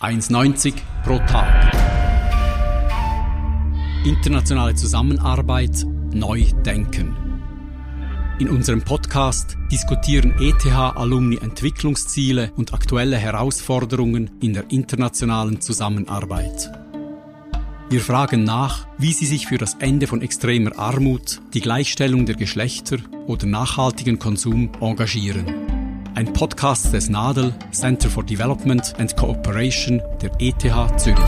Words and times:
1,90 0.00 0.72
pro 1.04 1.18
Tag. 1.18 1.74
Internationale 4.06 4.74
Zusammenarbeit 4.74 5.84
neu 6.14 6.42
denken. 6.64 7.14
In 8.38 8.48
unserem 8.48 8.80
Podcast 8.80 9.58
diskutieren 9.70 10.32
ETH-Alumni 10.40 11.36
Entwicklungsziele 11.42 12.50
und 12.56 12.72
aktuelle 12.72 13.18
Herausforderungen 13.18 14.30
in 14.40 14.54
der 14.54 14.70
internationalen 14.70 15.60
Zusammenarbeit. 15.60 16.70
Wir 17.90 18.00
fragen 18.00 18.42
nach, 18.44 18.86
wie 18.96 19.12
sie 19.12 19.26
sich 19.26 19.48
für 19.48 19.58
das 19.58 19.74
Ende 19.80 20.06
von 20.06 20.22
extremer 20.22 20.78
Armut, 20.78 21.42
die 21.52 21.60
Gleichstellung 21.60 22.24
der 22.24 22.36
Geschlechter 22.36 22.96
oder 23.26 23.44
nachhaltigen 23.44 24.18
Konsum 24.18 24.70
engagieren. 24.80 25.69
Ein 26.14 26.32
Podcast 26.32 26.92
des 26.92 27.08
NADEL 27.08 27.54
Center 27.70 28.10
for 28.10 28.24
Development 28.24 28.94
and 28.98 29.16
Cooperation 29.16 30.02
der 30.20 30.30
ETH 30.38 30.60
Zürich. 31.00 31.18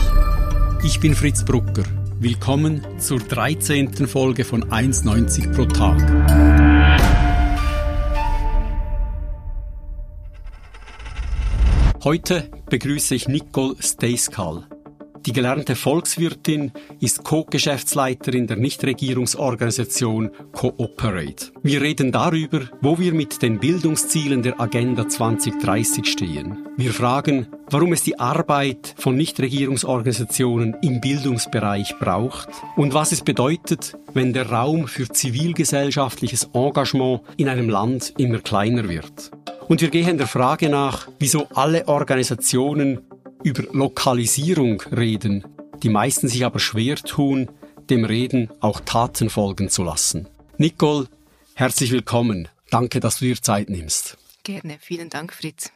Ich 0.85 0.99
bin 1.01 1.15
Fritz 1.15 1.45
Brucker. 1.45 1.85
Willkommen 2.19 2.85
zur 2.99 3.21
13. 3.21 4.07
Folge 4.07 4.45
von 4.45 4.65
1,90 4.65 5.55
pro 5.55 5.65
Tag. 5.67 6.01
Heute 12.05 12.51
begrüße 12.69 13.15
ich 13.15 13.29
Nicole 13.29 13.77
Steiskal. 13.79 14.67
Die 15.25 15.33
gelernte 15.33 15.77
Volkswirtin 15.77 16.73
ist 16.99 17.23
Co-Geschäftsleiterin 17.23 18.49
der 18.49 18.57
Nichtregierungsorganisation 18.57 20.31
Cooperate. 20.51 21.53
Wir 21.63 21.81
reden 21.81 22.11
darüber, 22.11 22.63
wo 22.81 22.99
wir 22.99 23.15
mit 23.15 23.41
den 23.41 23.61
Bildungszielen 23.61 24.43
der 24.43 24.61
Agenda 24.61 25.09
2030 25.09 26.07
stehen. 26.07 26.67
Wir 26.77 26.93
fragen, 26.93 27.47
warum 27.71 27.93
es 27.93 28.03
die 28.03 28.19
Arbeit 28.19 28.97
von 28.99 29.17
Nichtregierungsorganisationen 29.17 30.77
im 30.83 31.01
Bildungsbereich 31.01 31.95
braucht 32.01 32.49
und 32.75 32.93
was 32.93 33.13
es 33.13 33.23
bedeutet, 33.23 33.97
wenn 34.15 34.33
der 34.33 34.51
Raum 34.51 34.89
für 34.89 35.09
zivilgesellschaftliches 35.09 36.51
Engagement 36.53 37.21
in 37.37 37.49
einem 37.49 37.69
Land 37.69 38.13
immer 38.19 38.39
kleiner 38.39 38.89
wird. 38.89 39.31
Und 39.69 39.81
wir 39.81 39.91
gehen 39.91 40.19
der 40.19 40.27
Frage 40.27 40.69
nach, 40.69 41.09
wieso 41.21 41.47
alle 41.55 41.87
Organisationen 41.87 43.01
über 43.45 43.65
Lokalisierung 43.73 44.81
reden, 44.83 45.45
die 45.83 45.89
meisten 45.89 46.29
sich 46.29 46.45
aber 46.45 46.61
schwer 46.61 46.97
tun, 46.97 47.51
dem 47.91 48.05
Reden 48.05 48.51
auch 48.61 48.81
Taten 48.81 49.31
folgen 49.31 49.69
zu 49.69 49.83
lassen. 49.83 50.29
Nicole, 50.59 51.09
herzlich 51.55 51.91
willkommen. 51.91 52.49
Danke, 52.71 53.01
dass 53.01 53.19
du 53.19 53.27
dir 53.27 53.41
Zeit 53.41 53.69
nimmst. 53.69 54.17
Gerne, 54.45 54.79
vielen 54.81 55.11
Dank, 55.11 55.33
Fritz. 55.33 55.73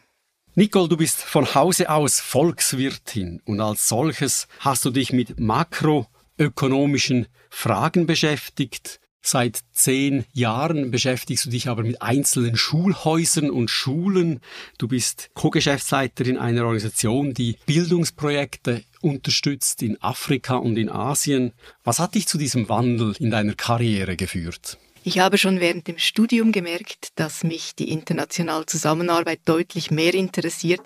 Nicole, 0.54 0.88
du 0.88 0.96
bist 0.96 1.22
von 1.22 1.54
Hause 1.54 1.90
aus 1.90 2.20
Volkswirtin 2.20 3.42
und 3.44 3.60
als 3.60 3.88
solches 3.88 4.48
hast 4.60 4.84
du 4.84 4.90
dich 4.90 5.12
mit 5.12 5.38
makroökonomischen 5.38 7.26
Fragen 7.50 8.06
beschäftigt, 8.06 9.00
Seit 9.28 9.58
zehn 9.72 10.24
Jahren 10.34 10.92
beschäftigst 10.92 11.46
du 11.46 11.50
dich 11.50 11.66
aber 11.66 11.82
mit 11.82 12.00
einzelnen 12.00 12.56
Schulhäusern 12.56 13.50
und 13.50 13.72
Schulen. 13.72 14.38
Du 14.78 14.86
bist 14.86 15.30
Co-Geschäftsleiterin 15.34 16.38
einer 16.38 16.62
Organisation, 16.62 17.34
die 17.34 17.56
Bildungsprojekte 17.66 18.84
unterstützt 19.00 19.82
in 19.82 20.00
Afrika 20.00 20.54
und 20.54 20.76
in 20.76 20.88
Asien. 20.88 21.54
Was 21.82 21.98
hat 21.98 22.14
dich 22.14 22.28
zu 22.28 22.38
diesem 22.38 22.68
Wandel 22.68 23.16
in 23.18 23.32
deiner 23.32 23.54
Karriere 23.54 24.14
geführt? 24.14 24.78
Ich 25.02 25.18
habe 25.18 25.38
schon 25.38 25.58
während 25.58 25.88
dem 25.88 25.98
Studium 25.98 26.52
gemerkt, 26.52 27.08
dass 27.16 27.42
mich 27.42 27.74
die 27.74 27.90
internationale 27.90 28.66
Zusammenarbeit 28.66 29.40
deutlich 29.44 29.90
mehr 29.90 30.14
interessiert 30.14 30.82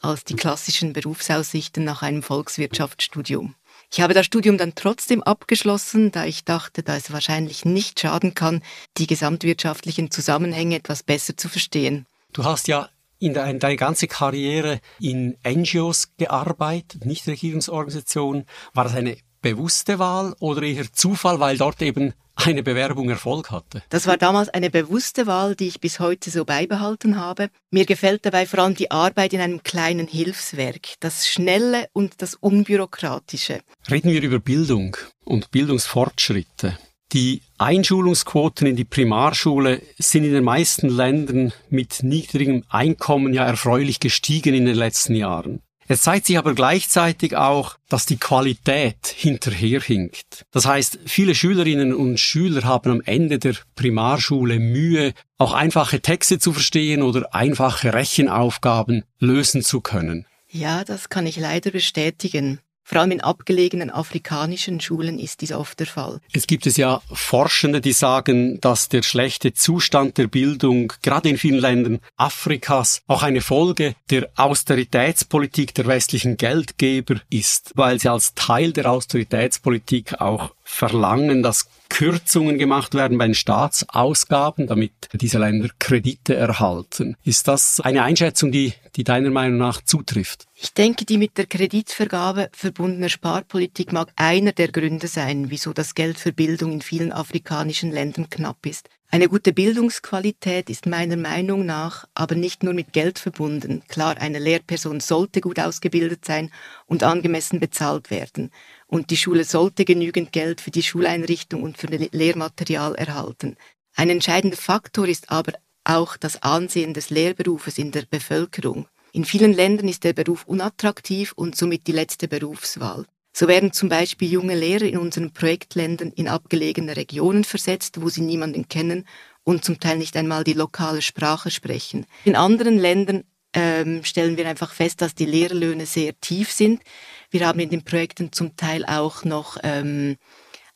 als 0.00 0.22
die 0.22 0.36
klassischen 0.36 0.92
Berufsaussichten 0.92 1.82
nach 1.82 2.02
einem 2.02 2.22
Volkswirtschaftsstudium. 2.22 3.56
Ich 3.92 4.00
habe 4.00 4.14
das 4.14 4.24
Studium 4.24 4.56
dann 4.56 4.76
trotzdem 4.76 5.20
abgeschlossen, 5.20 6.12
da 6.12 6.24
ich 6.24 6.44
dachte, 6.44 6.84
da 6.84 6.96
es 6.96 7.12
wahrscheinlich 7.12 7.64
nicht 7.64 7.98
schaden 7.98 8.34
kann, 8.34 8.62
die 8.98 9.08
gesamtwirtschaftlichen 9.08 10.12
Zusammenhänge 10.12 10.76
etwas 10.76 11.02
besser 11.02 11.36
zu 11.36 11.48
verstehen. 11.48 12.06
Du 12.32 12.44
hast 12.44 12.68
ja 12.68 12.88
in 13.18 13.34
deiner 13.34 13.58
deine 13.58 13.76
ganze 13.76 14.06
Karriere 14.06 14.80
in 15.00 15.36
NGOs 15.44 16.12
gearbeitet, 16.16 17.04
Nichtregierungsorganisationen. 17.04 18.46
War 18.74 18.84
das 18.84 18.94
eine 18.94 19.16
bewusste 19.42 19.98
Wahl 19.98 20.36
oder 20.38 20.62
eher 20.62 20.92
Zufall, 20.92 21.40
weil 21.40 21.58
dort 21.58 21.82
eben 21.82 22.14
eine 22.46 22.62
Bewerbung 22.62 23.10
Erfolg 23.10 23.50
hatte? 23.50 23.82
Das 23.88 24.06
war 24.06 24.16
damals 24.16 24.48
eine 24.48 24.70
bewusste 24.70 25.26
Wahl, 25.26 25.54
die 25.54 25.68
ich 25.68 25.80
bis 25.80 26.00
heute 26.00 26.30
so 26.30 26.44
beibehalten 26.44 27.16
habe. 27.16 27.50
Mir 27.70 27.86
gefällt 27.86 28.26
dabei 28.26 28.46
vor 28.46 28.60
allem 28.60 28.74
die 28.74 28.90
Arbeit 28.90 29.32
in 29.32 29.40
einem 29.40 29.62
kleinen 29.62 30.06
Hilfswerk, 30.06 30.94
das 31.00 31.28
Schnelle 31.28 31.88
und 31.92 32.22
das 32.22 32.34
Unbürokratische. 32.34 33.60
Reden 33.90 34.10
wir 34.10 34.22
über 34.22 34.38
Bildung 34.38 34.96
und 35.24 35.50
Bildungsfortschritte. 35.50 36.78
Die 37.12 37.42
Einschulungsquoten 37.58 38.68
in 38.68 38.76
die 38.76 38.84
Primarschule 38.84 39.82
sind 39.98 40.22
in 40.22 40.32
den 40.32 40.44
meisten 40.44 40.88
Ländern 40.88 41.52
mit 41.68 42.04
niedrigem 42.04 42.62
Einkommen 42.68 43.34
ja 43.34 43.44
erfreulich 43.44 43.98
gestiegen 43.98 44.54
in 44.54 44.64
den 44.64 44.76
letzten 44.76 45.16
Jahren. 45.16 45.60
Es 45.90 46.02
zeigt 46.02 46.26
sich 46.26 46.38
aber 46.38 46.54
gleichzeitig 46.54 47.36
auch, 47.36 47.76
dass 47.88 48.06
die 48.06 48.16
Qualität 48.16 49.08
hinterherhinkt. 49.08 50.46
Das 50.52 50.64
heißt, 50.64 51.00
viele 51.04 51.34
Schülerinnen 51.34 51.92
und 51.92 52.20
Schüler 52.20 52.62
haben 52.62 52.92
am 52.92 53.02
Ende 53.04 53.40
der 53.40 53.56
Primarschule 53.74 54.60
Mühe, 54.60 55.14
auch 55.36 55.52
einfache 55.52 55.98
Texte 56.00 56.38
zu 56.38 56.52
verstehen 56.52 57.02
oder 57.02 57.34
einfache 57.34 57.92
Rechenaufgaben 57.92 59.02
lösen 59.18 59.62
zu 59.62 59.80
können. 59.80 60.26
Ja, 60.48 60.84
das 60.84 61.08
kann 61.08 61.26
ich 61.26 61.36
leider 61.36 61.72
bestätigen. 61.72 62.60
Vor 62.90 62.98
allem 62.98 63.12
in 63.12 63.20
abgelegenen 63.20 63.88
afrikanischen 63.88 64.80
Schulen 64.80 65.20
ist 65.20 65.42
dies 65.42 65.52
oft 65.52 65.78
der 65.78 65.86
Fall. 65.86 66.20
Es 66.32 66.48
gibt 66.48 66.66
es 66.66 66.76
ja 66.76 67.00
Forschende, 67.12 67.80
die 67.80 67.92
sagen, 67.92 68.60
dass 68.60 68.88
der 68.88 69.04
schlechte 69.04 69.54
Zustand 69.54 70.18
der 70.18 70.26
Bildung 70.26 70.92
gerade 71.00 71.28
in 71.28 71.38
vielen 71.38 71.60
Ländern 71.60 72.00
Afrikas 72.16 73.02
auch 73.06 73.22
eine 73.22 73.42
Folge 73.42 73.94
der 74.10 74.28
Austeritätspolitik 74.34 75.72
der 75.72 75.86
westlichen 75.86 76.36
Geldgeber 76.36 77.20
ist, 77.30 77.70
weil 77.76 78.00
sie 78.00 78.08
als 78.08 78.34
Teil 78.34 78.72
der 78.72 78.90
Austeritätspolitik 78.90 80.20
auch 80.20 80.50
verlangen, 80.70 81.42
dass 81.42 81.68
Kürzungen 81.88 82.56
gemacht 82.56 82.94
werden 82.94 83.18
bei 83.18 83.26
den 83.26 83.34
Staatsausgaben, 83.34 84.66
damit 84.66 84.92
diese 85.12 85.38
Länder 85.38 85.68
Kredite 85.78 86.34
erhalten. 86.34 87.16
Ist 87.24 87.48
das 87.48 87.80
eine 87.80 88.04
Einschätzung, 88.04 88.52
die, 88.52 88.72
die 88.96 89.04
deiner 89.04 89.30
Meinung 89.30 89.58
nach 89.58 89.82
zutrifft? 89.82 90.46
Ich 90.54 90.72
denke, 90.72 91.04
die 91.04 91.18
mit 91.18 91.36
der 91.36 91.46
Kreditvergabe 91.46 92.48
verbundene 92.52 93.10
Sparpolitik 93.10 93.92
mag 93.92 94.12
einer 94.16 94.52
der 94.52 94.68
Gründe 94.68 95.08
sein, 95.08 95.50
wieso 95.50 95.72
das 95.72 95.94
Geld 95.94 96.18
für 96.18 96.32
Bildung 96.32 96.72
in 96.72 96.80
vielen 96.80 97.12
afrikanischen 97.12 97.90
Ländern 97.90 98.30
knapp 98.30 98.64
ist. 98.64 98.88
Eine 99.12 99.28
gute 99.28 99.52
Bildungsqualität 99.52 100.70
ist 100.70 100.86
meiner 100.86 101.16
Meinung 101.16 101.66
nach 101.66 102.04
aber 102.14 102.36
nicht 102.36 102.62
nur 102.62 102.74
mit 102.74 102.92
Geld 102.92 103.18
verbunden. 103.18 103.82
Klar, 103.88 104.16
eine 104.18 104.38
Lehrperson 104.38 105.00
sollte 105.00 105.40
gut 105.40 105.58
ausgebildet 105.58 106.24
sein 106.24 106.52
und 106.86 107.02
angemessen 107.02 107.58
bezahlt 107.58 108.12
werden. 108.12 108.52
Und 108.90 109.10
die 109.10 109.16
Schule 109.16 109.44
sollte 109.44 109.84
genügend 109.84 110.32
Geld 110.32 110.60
für 110.60 110.72
die 110.72 110.82
Schuleinrichtung 110.82 111.62
und 111.62 111.78
für 111.78 111.86
Lehrmaterial 111.86 112.96
erhalten. 112.96 113.56
Ein 113.94 114.10
entscheidender 114.10 114.56
Faktor 114.56 115.06
ist 115.06 115.30
aber 115.30 115.52
auch 115.84 116.16
das 116.16 116.42
Ansehen 116.42 116.92
des 116.92 117.08
Lehrberufes 117.08 117.78
in 117.78 117.92
der 117.92 118.02
Bevölkerung. 118.10 118.88
In 119.12 119.24
vielen 119.24 119.52
Ländern 119.52 119.86
ist 119.86 120.02
der 120.02 120.12
Beruf 120.12 120.44
unattraktiv 120.44 121.32
und 121.36 121.54
somit 121.56 121.86
die 121.86 121.92
letzte 121.92 122.26
Berufswahl. 122.26 123.06
So 123.32 123.46
werden 123.46 123.72
zum 123.72 123.88
Beispiel 123.88 124.28
junge 124.28 124.56
Lehrer 124.56 124.86
in 124.86 124.98
unseren 124.98 125.32
Projektländern 125.32 126.10
in 126.10 126.26
abgelegene 126.26 126.96
Regionen 126.96 127.44
versetzt, 127.44 128.02
wo 128.02 128.08
sie 128.08 128.22
niemanden 128.22 128.66
kennen 128.66 129.06
und 129.44 129.64
zum 129.64 129.78
Teil 129.78 129.98
nicht 129.98 130.16
einmal 130.16 130.42
die 130.42 130.52
lokale 130.52 131.00
Sprache 131.00 131.52
sprechen. 131.52 132.06
In 132.24 132.34
anderen 132.34 132.76
Ländern 132.76 133.22
ähm, 133.52 134.02
stellen 134.04 134.36
wir 134.36 134.48
einfach 134.48 134.72
fest, 134.72 135.00
dass 135.00 135.14
die 135.14 135.26
Lehrlöhne 135.26 135.86
sehr 135.86 136.18
tief 136.20 136.50
sind. 136.50 136.82
Wir 137.30 137.46
haben 137.46 137.60
in 137.60 137.70
den 137.70 137.84
Projekten 137.84 138.32
zum 138.32 138.56
Teil 138.56 138.84
auch 138.84 139.24
noch 139.24 139.56
ähm, 139.62 140.16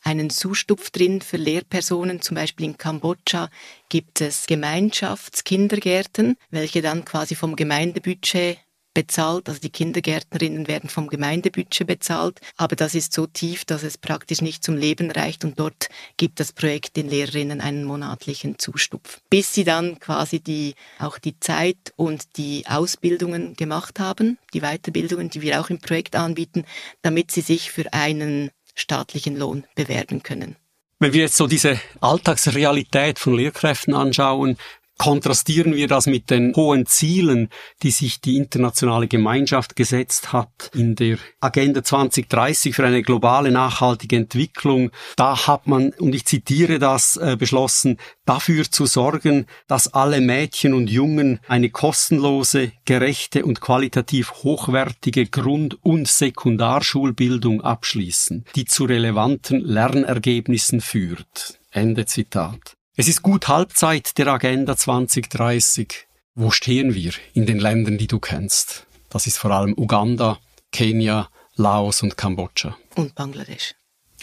einen 0.05 0.31
Zustupf 0.31 0.91
drin 0.91 1.21
für 1.21 1.37
Lehrpersonen. 1.37 2.21
Zum 2.21 2.37
Beispiel 2.37 2.67
in 2.67 2.79
Kambodscha 2.79 3.51
gibt 3.89 4.21
es 4.21 4.47
Gemeinschaftskindergärten, 4.47 6.37
welche 6.51 6.83
dann 6.83 7.05
quasi 7.05 7.35
vom 7.35 7.57
Gemeindebudget 7.57 8.59
bezahlt, 8.95 9.49
also 9.49 9.61
die 9.61 9.71
Kindergärtnerinnen 9.71 10.69
werden 10.69 10.89
vom 10.89 11.09
Gemeindebudget 11.09 11.87
bezahlt, 11.87 12.41
aber 12.57 12.77
das 12.77 12.95
ist 12.95 13.13
so 13.13 13.27
tief, 13.27 13.65
dass 13.65 13.83
es 13.83 13.99
praktisch 13.99 14.41
nicht 14.41 14.65
zum 14.65 14.77
Leben 14.77 15.11
reicht. 15.11 15.45
Und 15.45 15.59
dort 15.59 15.89
gibt 16.17 16.41
das 16.41 16.53
Projekt 16.53 16.97
den 16.97 17.11
Lehrerinnen 17.11 17.61
einen 17.61 17.85
monatlichen 17.85 18.59
Zustupf, 18.59 19.21
bis 19.29 19.53
sie 19.53 19.65
dann 19.65 19.99
quasi 19.99 20.41
die 20.41 20.75
auch 20.99 21.19
die 21.19 21.39
Zeit 21.41 21.93
und 21.97 22.37
die 22.37 22.65
Ausbildungen 22.67 23.55
gemacht 23.55 24.01
haben, 24.01 24.39
die 24.55 24.61
Weiterbildungen, 24.61 25.29
die 25.29 25.43
wir 25.43 25.61
auch 25.61 25.71
im 25.71 25.79
Projekt 25.79 26.17
anbieten, 26.17 26.65
damit 27.03 27.33
sie 27.33 27.41
sich 27.41 27.71
für 27.71 27.93
einen 27.93 28.51
staatlichen 28.75 29.37
Lohn 29.37 29.65
bewerben 29.75 30.23
können. 30.23 30.57
Wenn 31.01 31.13
wir 31.13 31.23
jetzt 31.23 31.37
so 31.37 31.47
diese 31.47 31.81
Alltagsrealität 32.01 33.19
von 33.19 33.35
Lehrkräften 33.35 33.95
anschauen, 33.95 34.57
Kontrastieren 34.99 35.75
wir 35.75 35.89
das 35.89 36.07
mit 36.07 36.31
den 36.31 36.55
hohen 36.55 36.87
Zielen, 36.87 37.49
die 37.83 37.91
sich 37.91 38.21
die 38.21 38.37
internationale 38.37 39.09
Gemeinschaft 39.09 39.75
gesetzt 39.75 40.33
hat 40.33 40.71
in 40.73 40.95
der 40.95 41.19
Agenda 41.41 41.83
2030 41.83 42.77
für 42.77 42.87
eine 42.87 43.03
globale 43.03 43.51
nachhaltige 43.51 44.17
Entwicklung. 44.17 44.91
Da 45.17 45.49
hat 45.49 45.67
man, 45.67 45.91
und 45.99 46.15
ich 46.15 46.27
zitiere 46.27 46.79
das, 46.79 47.17
äh, 47.17 47.37
beschlossen, 47.37 47.99
dafür 48.25 48.71
zu 48.71 48.87
sorgen, 48.87 49.47
dass 49.67 49.93
alle 49.93 50.21
Mädchen 50.21 50.75
und 50.75 50.89
Jungen 50.89 51.41
eine 51.49 51.71
kostenlose, 51.71 52.73
gerechte 52.85 53.45
und 53.45 53.61
qualitativ 53.61 54.33
hochwertige 54.45 55.27
Grund- 55.27 55.77
und 55.83 56.07
Sekundarschulbildung 56.07 57.63
abschließen, 57.63 58.45
die 58.55 58.65
zu 58.65 58.85
relevanten 58.85 59.61
Lernergebnissen 59.61 60.81
führt. 60.81 61.59
Ende 61.71 62.07
Zitat. 62.07 62.77
Es 62.97 63.09
ist 63.09 63.23
gut 63.23 63.49
Halbzeit 63.49 64.19
der 64.19 64.29
Agenda 64.29 64.77
2030. 64.77 66.07
Wo 66.37 66.53
stehen 66.53 66.95
wir 66.95 67.13
in 67.33 67.45
den 67.45 67.59
Ländern, 67.59 67.99
die 67.99 68.07
du 68.07 68.21
kennst? 68.21 68.87
Das 69.11 69.27
ist 69.27 69.37
vor 69.37 69.51
allem 69.51 69.75
Uganda, 69.77 70.39
Kenia, 70.71 71.29
Laos 71.57 72.05
und 72.05 72.17
Kambodscha. 72.17 72.77
Und 72.95 73.17
Bangladesch. 73.17 73.75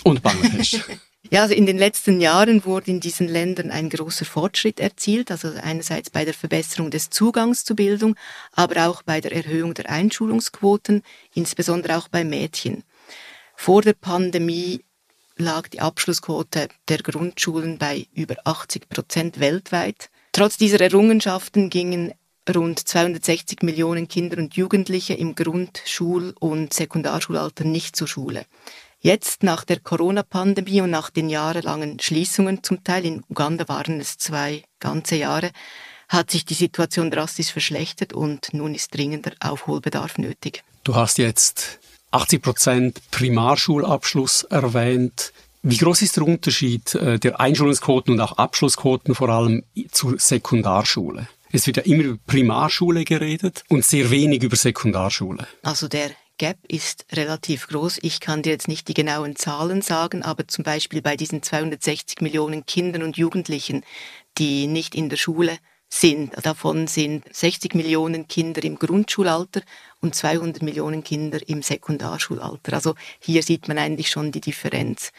Und 0.03 0.21
Bangladesch. 0.21 0.85
Ja, 1.29 1.43
also 1.43 1.53
in 1.53 1.65
den 1.65 1.77
letzten 1.77 2.19
Jahren 2.19 2.65
wurde 2.65 2.91
in 2.91 2.99
diesen 2.99 3.27
Ländern 3.29 3.71
ein 3.71 3.89
großer 3.89 4.25
Fortschritt 4.25 4.81
erzielt, 4.81 5.31
also 5.31 5.53
einerseits 5.61 6.09
bei 6.09 6.25
der 6.25 6.33
Verbesserung 6.33 6.91
des 6.91 7.09
Zugangs 7.09 7.63
zu 7.63 7.73
Bildung, 7.73 8.17
aber 8.51 8.87
auch 8.87 9.01
bei 9.03 9.21
der 9.21 9.31
Erhöhung 9.31 9.73
der 9.73 9.89
Einschulungsquoten, 9.89 11.03
insbesondere 11.33 11.97
auch 11.97 12.09
bei 12.09 12.25
Mädchen. 12.25 12.83
Vor 13.55 13.81
der 13.81 13.93
Pandemie 13.93 14.83
lag 15.41 15.67
die 15.67 15.81
Abschlussquote 15.81 16.69
der 16.87 16.97
Grundschulen 16.99 17.77
bei 17.77 18.07
über 18.13 18.35
80 18.45 18.89
Prozent 18.89 19.39
weltweit. 19.39 20.09
Trotz 20.31 20.57
dieser 20.57 20.79
Errungenschaften 20.79 21.69
gingen 21.69 22.13
rund 22.53 22.79
260 22.87 23.61
Millionen 23.63 24.07
Kinder 24.07 24.37
und 24.37 24.55
Jugendliche 24.55 25.13
im 25.13 25.35
Grundschul- 25.35 26.33
und 26.39 26.73
Sekundarschulalter 26.73 27.63
nicht 27.63 27.95
zur 27.95 28.07
Schule. 28.07 28.45
Jetzt 28.99 29.43
nach 29.43 29.63
der 29.63 29.79
Corona-Pandemie 29.79 30.81
und 30.81 30.91
nach 30.91 31.09
den 31.09 31.29
jahrelangen 31.29 31.99
Schließungen 31.99 32.63
zum 32.63 32.83
Teil, 32.83 33.05
in 33.05 33.23
Uganda 33.29 33.67
waren 33.67 33.99
es 33.99 34.17
zwei 34.17 34.63
ganze 34.79 35.15
Jahre, 35.15 35.51
hat 36.07 36.29
sich 36.29 36.45
die 36.45 36.53
Situation 36.53 37.09
drastisch 37.09 37.51
verschlechtert 37.51 38.13
und 38.13 38.53
nun 38.53 38.75
ist 38.75 38.93
dringender 38.93 39.31
Aufholbedarf 39.39 40.17
nötig. 40.17 40.63
Du 40.83 40.95
hast 40.95 41.17
jetzt 41.17 41.79
80 42.11 42.41
Prozent 42.41 43.01
Primarschulabschluss 43.11 44.43
erwähnt. 44.43 45.33
Wie 45.63 45.77
groß 45.77 46.01
ist 46.01 46.17
der 46.17 46.25
Unterschied 46.25 46.95
äh, 46.95 47.19
der 47.19 47.39
Einschulungsquoten 47.39 48.13
und 48.13 48.19
auch 48.19 48.37
Abschlussquoten 48.37 49.15
vor 49.15 49.29
allem 49.29 49.63
zur 49.91 50.19
Sekundarschule? 50.19 51.27
Es 51.51 51.67
wird 51.67 51.77
ja 51.77 51.83
immer 51.83 52.03
über 52.03 52.19
Primarschule 52.27 53.03
geredet 53.03 53.63
und 53.69 53.85
sehr 53.85 54.09
wenig 54.09 54.41
über 54.43 54.55
Sekundarschule. 54.55 55.47
Also 55.63 55.87
der 55.87 56.11
Gap 56.37 56.57
ist 56.67 57.05
relativ 57.11 57.67
groß. 57.67 57.99
Ich 58.01 58.19
kann 58.19 58.41
dir 58.41 58.51
jetzt 58.51 58.67
nicht 58.67 58.87
die 58.87 58.93
genauen 58.93 59.35
Zahlen 59.35 59.81
sagen, 59.81 60.23
aber 60.23 60.47
zum 60.47 60.63
Beispiel 60.63 61.01
bei 61.01 61.15
diesen 61.15 61.43
260 61.43 62.21
Millionen 62.21 62.65
Kindern 62.65 63.03
und 63.03 63.17
Jugendlichen, 63.17 63.83
die 64.37 64.65
nicht 64.65 64.95
in 64.95 65.09
der 65.09 65.17
Schule 65.17 65.57
sind. 65.93 66.33
Davon 66.45 66.87
sind 66.87 67.25
60 67.31 67.75
Millionen 67.75 68.27
Kinder 68.27 68.63
im 68.63 68.79
Grundschulalter 68.79 69.61
und 69.99 70.15
200 70.15 70.63
Millionen 70.63 71.03
Kinder 71.03 71.39
im 71.47 71.61
Sekundarschulalter. 71.61 72.73
Also 72.73 72.95
hier 73.19 73.43
sieht 73.43 73.67
man 73.67 73.77
eigentlich 73.77 74.09
schon 74.09 74.31
die 74.31 74.41
Differenz. 74.41 75.11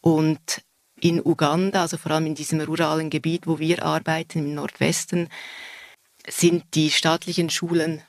Und 0.00 0.62
in 1.00 1.20
Uganda, 1.20 1.82
also 1.82 1.96
vor 1.96 2.12
allem 2.12 2.26
in 2.26 2.34
diesem 2.36 2.60
ruralen 2.60 3.10
Gebiet, 3.10 3.46
wo 3.46 3.58
wir 3.58 3.82
arbeiten, 3.82 4.38
im 4.38 4.54
Nordwesten, 4.54 5.28
sind 6.28 6.62
die 6.74 6.90
staatlichen 6.90 7.50
Schulen 7.50 8.02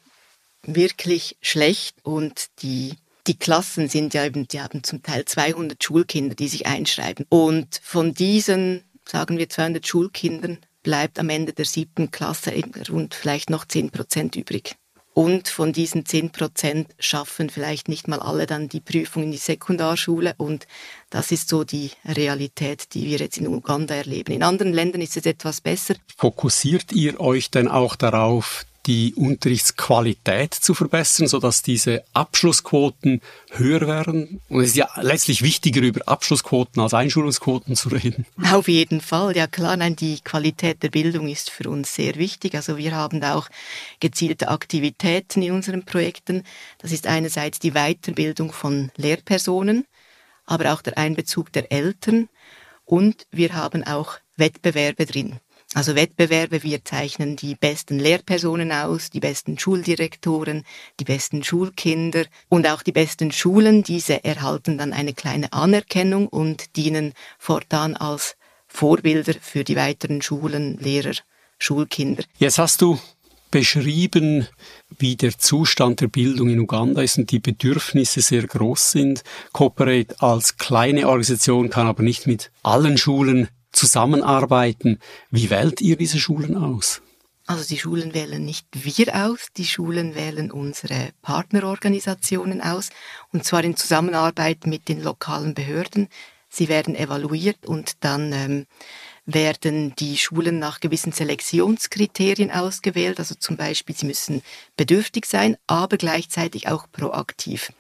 wirklich 0.62 1.36
schlecht 1.42 1.96
und 2.04 2.48
die 2.62 2.96
die 3.26 3.40
Klassen 3.40 3.88
sind 3.88 4.14
ja 4.14 4.26
eben, 4.26 4.50
die 4.50 4.60
haben 4.60 4.84
zum 4.84 5.02
Teil 5.02 5.24
200 5.24 5.82
Schulkinder, 5.82 6.36
die 6.36 6.50
sich 6.50 6.68
einschreiben. 6.68 7.26
Und 7.30 7.80
von 7.82 8.14
diesen, 8.14 8.84
sagen 9.06 9.38
wir 9.38 9.48
200 9.48 9.88
Schulkindern, 9.88 10.58
bleibt 10.84 11.18
am 11.18 11.30
Ende 11.30 11.54
der 11.54 11.66
siebten 11.66 12.12
Klasse 12.12 12.54
rund 12.90 13.16
vielleicht 13.16 13.50
noch 13.50 13.66
10 13.66 13.90
Prozent 13.90 14.36
übrig. 14.36 14.76
Und 15.14 15.48
von 15.48 15.74
diesen 15.74 16.06
10 16.06 16.32
Prozent 16.32 16.88
schaffen 16.98 17.50
vielleicht 17.50 17.88
nicht 17.88 18.08
mal 18.08 18.20
alle 18.20 18.48
dann 18.48 18.68
die 18.68 18.80
Prüfung 18.80 19.24
in 19.24 19.32
die 19.32 19.38
Sekundarschule. 19.38 20.34
Und 20.38 20.66
das 21.12 21.32
ist 21.32 21.50
so 21.50 21.64
die 21.64 21.92
Realität, 22.04 22.94
die 22.96 23.06
wir 23.06 23.20
jetzt 23.20 23.38
in 23.38 23.48
Uganda 23.48 23.94
erleben. 23.94 24.34
In 24.34 24.42
anderen 24.42 24.74
Ländern 24.74 25.02
ist 25.02 25.16
es 25.16 25.26
etwas 25.28 25.62
besser. 25.62 25.96
Fokussiert 26.18 26.92
ihr 26.92 27.20
euch 27.20 27.52
denn 27.52 27.68
auch 27.68 27.96
darauf, 27.96 28.66
die 28.86 29.14
Unterrichtsqualität 29.16 30.54
zu 30.54 30.74
verbessern, 30.74 31.28
sodass 31.28 31.62
diese 31.62 32.04
Abschlussquoten 32.14 33.22
höher 33.52 33.88
werden. 33.88 34.42
Und 34.50 34.62
es 34.62 34.70
ist 34.72 34.76
ja 34.76 34.90
letztlich 35.02 35.42
wichtiger, 35.42 35.82
über 35.82 36.02
Abschlussquoten 36.08 36.82
als 36.82 36.94
Einschulungsquoten 36.94 37.76
zu 37.76 37.90
reden. 37.90 38.26
Auf 38.52 38.68
jeden 38.68 39.02
Fall, 39.02 39.36
ja 39.36 39.48
klar, 39.48 39.78
nein, 39.78 39.96
die 39.96 40.20
Qualität 40.20 40.84
der 40.84 40.90
Bildung 40.90 41.28
ist 41.30 41.50
für 41.50 41.70
uns 41.70 41.96
sehr 41.96 42.16
wichtig. 42.16 42.56
Also 42.56 42.78
wir 42.78 42.96
haben 42.96 43.22
da 43.22 43.36
auch 43.36 43.48
gezielte 44.00 44.50
Aktivitäten 44.50 45.42
in 45.42 45.54
unseren 45.54 45.86
Projekten. 45.86 46.44
Das 46.80 46.92
ist 46.92 47.08
einerseits 47.08 47.60
die 47.60 47.72
Weiterbildung 47.72 48.52
von 48.52 48.92
Lehrpersonen, 48.98 49.86
aber 50.46 50.74
auch 50.74 50.82
der 50.82 50.98
Einbezug 50.98 51.52
der 51.54 51.72
Eltern. 51.72 52.28
Und 52.86 53.28
wir 53.32 53.54
haben 53.54 53.84
auch 53.84 54.18
Wettbewerbe 54.36 55.06
drin. 55.06 55.40
Also 55.76 55.96
Wettbewerbe, 55.96 56.62
wir 56.62 56.86
zeichnen 56.86 57.36
die 57.36 57.56
besten 57.56 57.98
Lehrpersonen 57.98 58.72
aus, 58.72 59.10
die 59.10 59.20
besten 59.20 59.58
Schuldirektoren, 59.58 60.64
die 61.00 61.04
besten 61.04 61.44
Schulkinder 61.44 62.26
und 62.48 62.68
auch 62.68 62.84
die 62.84 62.92
besten 62.92 63.32
Schulen. 63.32 63.82
Diese 63.82 64.24
erhalten 64.24 64.78
dann 64.78 64.94
eine 64.94 65.14
kleine 65.14 65.52
Anerkennung 65.52 66.28
und 66.28 66.76
dienen 66.76 67.14
fortan 67.40 67.96
als 67.96 68.36
Vorbilder 68.68 69.34
für 69.42 69.64
die 69.64 69.76
weiteren 69.76 70.22
Schulen, 70.22 70.78
Lehrer, 70.78 71.16
Schulkinder. 71.58 72.24
Jetzt 72.38 72.60
hast 72.60 72.82
du 72.82 73.00
beschrieben, 73.50 74.48
wie 74.98 75.16
der 75.16 75.38
Zustand 75.38 76.02
der 76.02 76.08
Bildung 76.08 76.50
in 76.50 76.60
Uganda 76.60 77.02
ist 77.02 77.18
und 77.18 77.32
die 77.32 77.40
Bedürfnisse 77.40 78.22
sehr 78.22 78.46
groß 78.46 78.92
sind. 78.92 79.24
Cooperate 79.54 80.16
als 80.22 80.58
kleine 80.58 81.08
Organisation 81.08 81.70
kann 81.70 81.88
aber 81.88 82.04
nicht 82.04 82.28
mit 82.28 82.52
allen 82.64 82.98
Schulen 82.98 83.50
zusammenarbeiten. 83.74 85.00
Wie 85.30 85.50
wählt 85.50 85.82
ihr 85.82 85.98
diese 85.98 86.20
Schulen 86.20 86.56
aus? 86.56 87.02
Also 87.46 87.66
die 87.68 87.78
Schulen 87.78 88.14
wählen 88.14 88.46
nicht 88.46 88.66
wir 88.72 89.26
aus, 89.26 89.48
die 89.58 89.66
Schulen 89.66 90.16
wählen 90.16 90.50
unsere 90.50 91.10
Partnerorganisationen 91.22 92.62
aus, 92.62 92.90
und 93.34 93.44
zwar 93.44 93.66
in 93.66 93.76
Zusammenarbeit 93.76 94.66
mit 94.66 94.88
den 94.88 95.04
lokalen 95.04 95.54
Behörden. 95.54 96.08
Sie 96.48 96.70
werden 96.70 96.96
evaluiert 96.96 97.66
und 97.66 97.96
dann 98.00 98.32
ähm, 98.32 98.66
werden 99.26 99.94
die 99.96 100.18
Schulen 100.18 100.60
nach 100.60 100.80
gewissen 100.80 101.12
Selektionskriterien 101.12 102.52
ausgewählt. 102.52 103.20
Also 103.20 103.36
zum 103.36 103.58
Beispiel, 103.58 103.96
sie 103.96 104.06
müssen 104.06 104.42
bedürftig 104.78 105.26
sein, 105.26 105.58
aber 105.68 105.98
gleichzeitig 105.98 106.70
auch 106.70 106.88
proaktiv. 106.92 107.74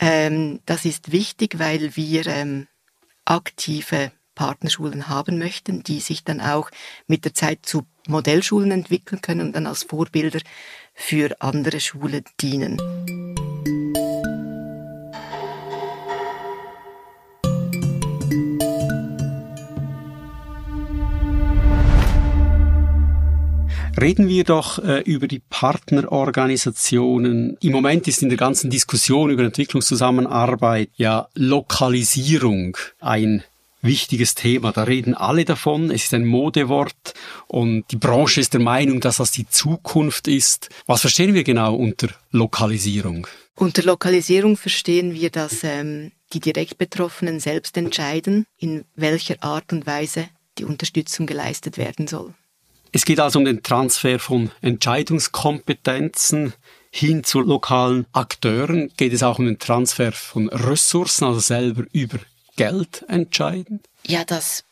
Ähm, 0.00 0.60
das 0.66 0.84
ist 0.86 1.12
wichtig, 1.12 1.58
weil 1.58 1.94
wir 1.94 2.26
ähm, 2.26 2.66
aktive 3.26 4.10
Partnerschulen 4.40 5.08
haben 5.10 5.38
möchten, 5.38 5.82
die 5.82 6.00
sich 6.00 6.24
dann 6.24 6.40
auch 6.40 6.70
mit 7.06 7.26
der 7.26 7.34
Zeit 7.34 7.66
zu 7.66 7.82
Modellschulen 8.08 8.70
entwickeln 8.70 9.20
können 9.20 9.48
und 9.48 9.52
dann 9.54 9.66
als 9.66 9.82
Vorbilder 9.82 10.40
für 10.94 11.36
andere 11.40 11.78
Schulen 11.78 12.24
dienen. 12.40 12.78
Reden 24.00 24.28
wir 24.28 24.44
doch 24.44 24.78
äh, 24.82 25.00
über 25.00 25.28
die 25.28 25.42
Partnerorganisationen. 25.50 27.58
Im 27.60 27.72
Moment 27.72 28.08
ist 28.08 28.22
in 28.22 28.30
der 28.30 28.38
ganzen 28.38 28.70
Diskussion 28.70 29.28
über 29.28 29.42
Entwicklungszusammenarbeit 29.42 30.88
ja 30.96 31.28
Lokalisierung 31.34 32.78
ein 33.00 33.44
wichtiges 33.82 34.34
Thema. 34.34 34.72
Da 34.72 34.84
reden 34.84 35.14
alle 35.14 35.44
davon. 35.44 35.90
Es 35.90 36.04
ist 36.04 36.14
ein 36.14 36.26
Modewort 36.26 37.14
und 37.46 37.84
die 37.90 37.96
Branche 37.96 38.40
ist 38.40 38.52
der 38.52 38.60
Meinung, 38.60 39.00
dass 39.00 39.16
das 39.16 39.32
die 39.32 39.48
Zukunft 39.48 40.28
ist. 40.28 40.68
Was 40.86 41.00
verstehen 41.00 41.34
wir 41.34 41.44
genau 41.44 41.74
unter 41.74 42.08
Lokalisierung? 42.30 43.26
Unter 43.54 43.82
Lokalisierung 43.82 44.56
verstehen 44.56 45.14
wir, 45.14 45.30
dass 45.30 45.64
ähm, 45.64 46.12
die 46.32 46.40
direkt 46.40 46.78
Betroffenen 46.78 47.40
selbst 47.40 47.76
entscheiden, 47.76 48.46
in 48.56 48.84
welcher 48.94 49.42
Art 49.42 49.72
und 49.72 49.86
Weise 49.86 50.28
die 50.58 50.64
Unterstützung 50.64 51.26
geleistet 51.26 51.76
werden 51.76 52.06
soll. 52.06 52.34
Es 52.92 53.04
geht 53.04 53.20
also 53.20 53.38
um 53.38 53.44
den 53.44 53.62
Transfer 53.62 54.18
von 54.18 54.50
Entscheidungskompetenzen 54.62 56.54
hin 56.90 57.22
zu 57.22 57.40
lokalen 57.40 58.06
Akteuren. 58.12 58.90
Geht 58.96 59.12
es 59.12 59.22
auch 59.22 59.38
um 59.38 59.46
den 59.46 59.58
Transfer 59.58 60.10
von 60.10 60.48
Ressourcen, 60.48 61.24
also 61.24 61.38
selber 61.38 61.84
über 61.92 62.18
Geld 62.60 63.06
entscheiden? 63.08 63.80
Ja, 64.06 64.22
das 64.24 64.64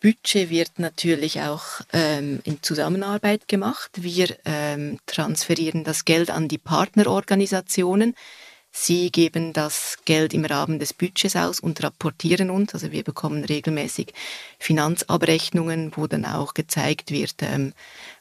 Budget 0.00 0.48
wird 0.48 0.78
natürlich 0.78 1.42
auch 1.42 1.82
ähm, 1.92 2.40
in 2.44 2.62
Zusammenarbeit 2.62 3.48
gemacht. 3.48 3.90
Wir 3.96 4.34
ähm, 4.46 4.98
transferieren 5.04 5.84
das 5.84 6.06
Geld 6.06 6.30
an 6.30 6.48
die 6.48 6.56
Partnerorganisationen. 6.56 8.14
Sie 8.70 9.12
geben 9.12 9.52
das 9.52 9.98
Geld 10.06 10.32
im 10.32 10.46
Rahmen 10.46 10.78
des 10.78 10.94
Budgets 10.94 11.36
aus 11.36 11.60
und 11.60 11.82
rapportieren 11.82 12.48
uns. 12.48 12.72
Also 12.72 12.92
wir 12.92 13.04
bekommen 13.04 13.44
regelmäßig 13.44 14.14
Finanzabrechnungen, 14.58 15.92
wo 15.96 16.06
dann 16.06 16.24
auch 16.24 16.54
gezeigt 16.54 17.10
wird, 17.10 17.42
ähm, 17.42 17.74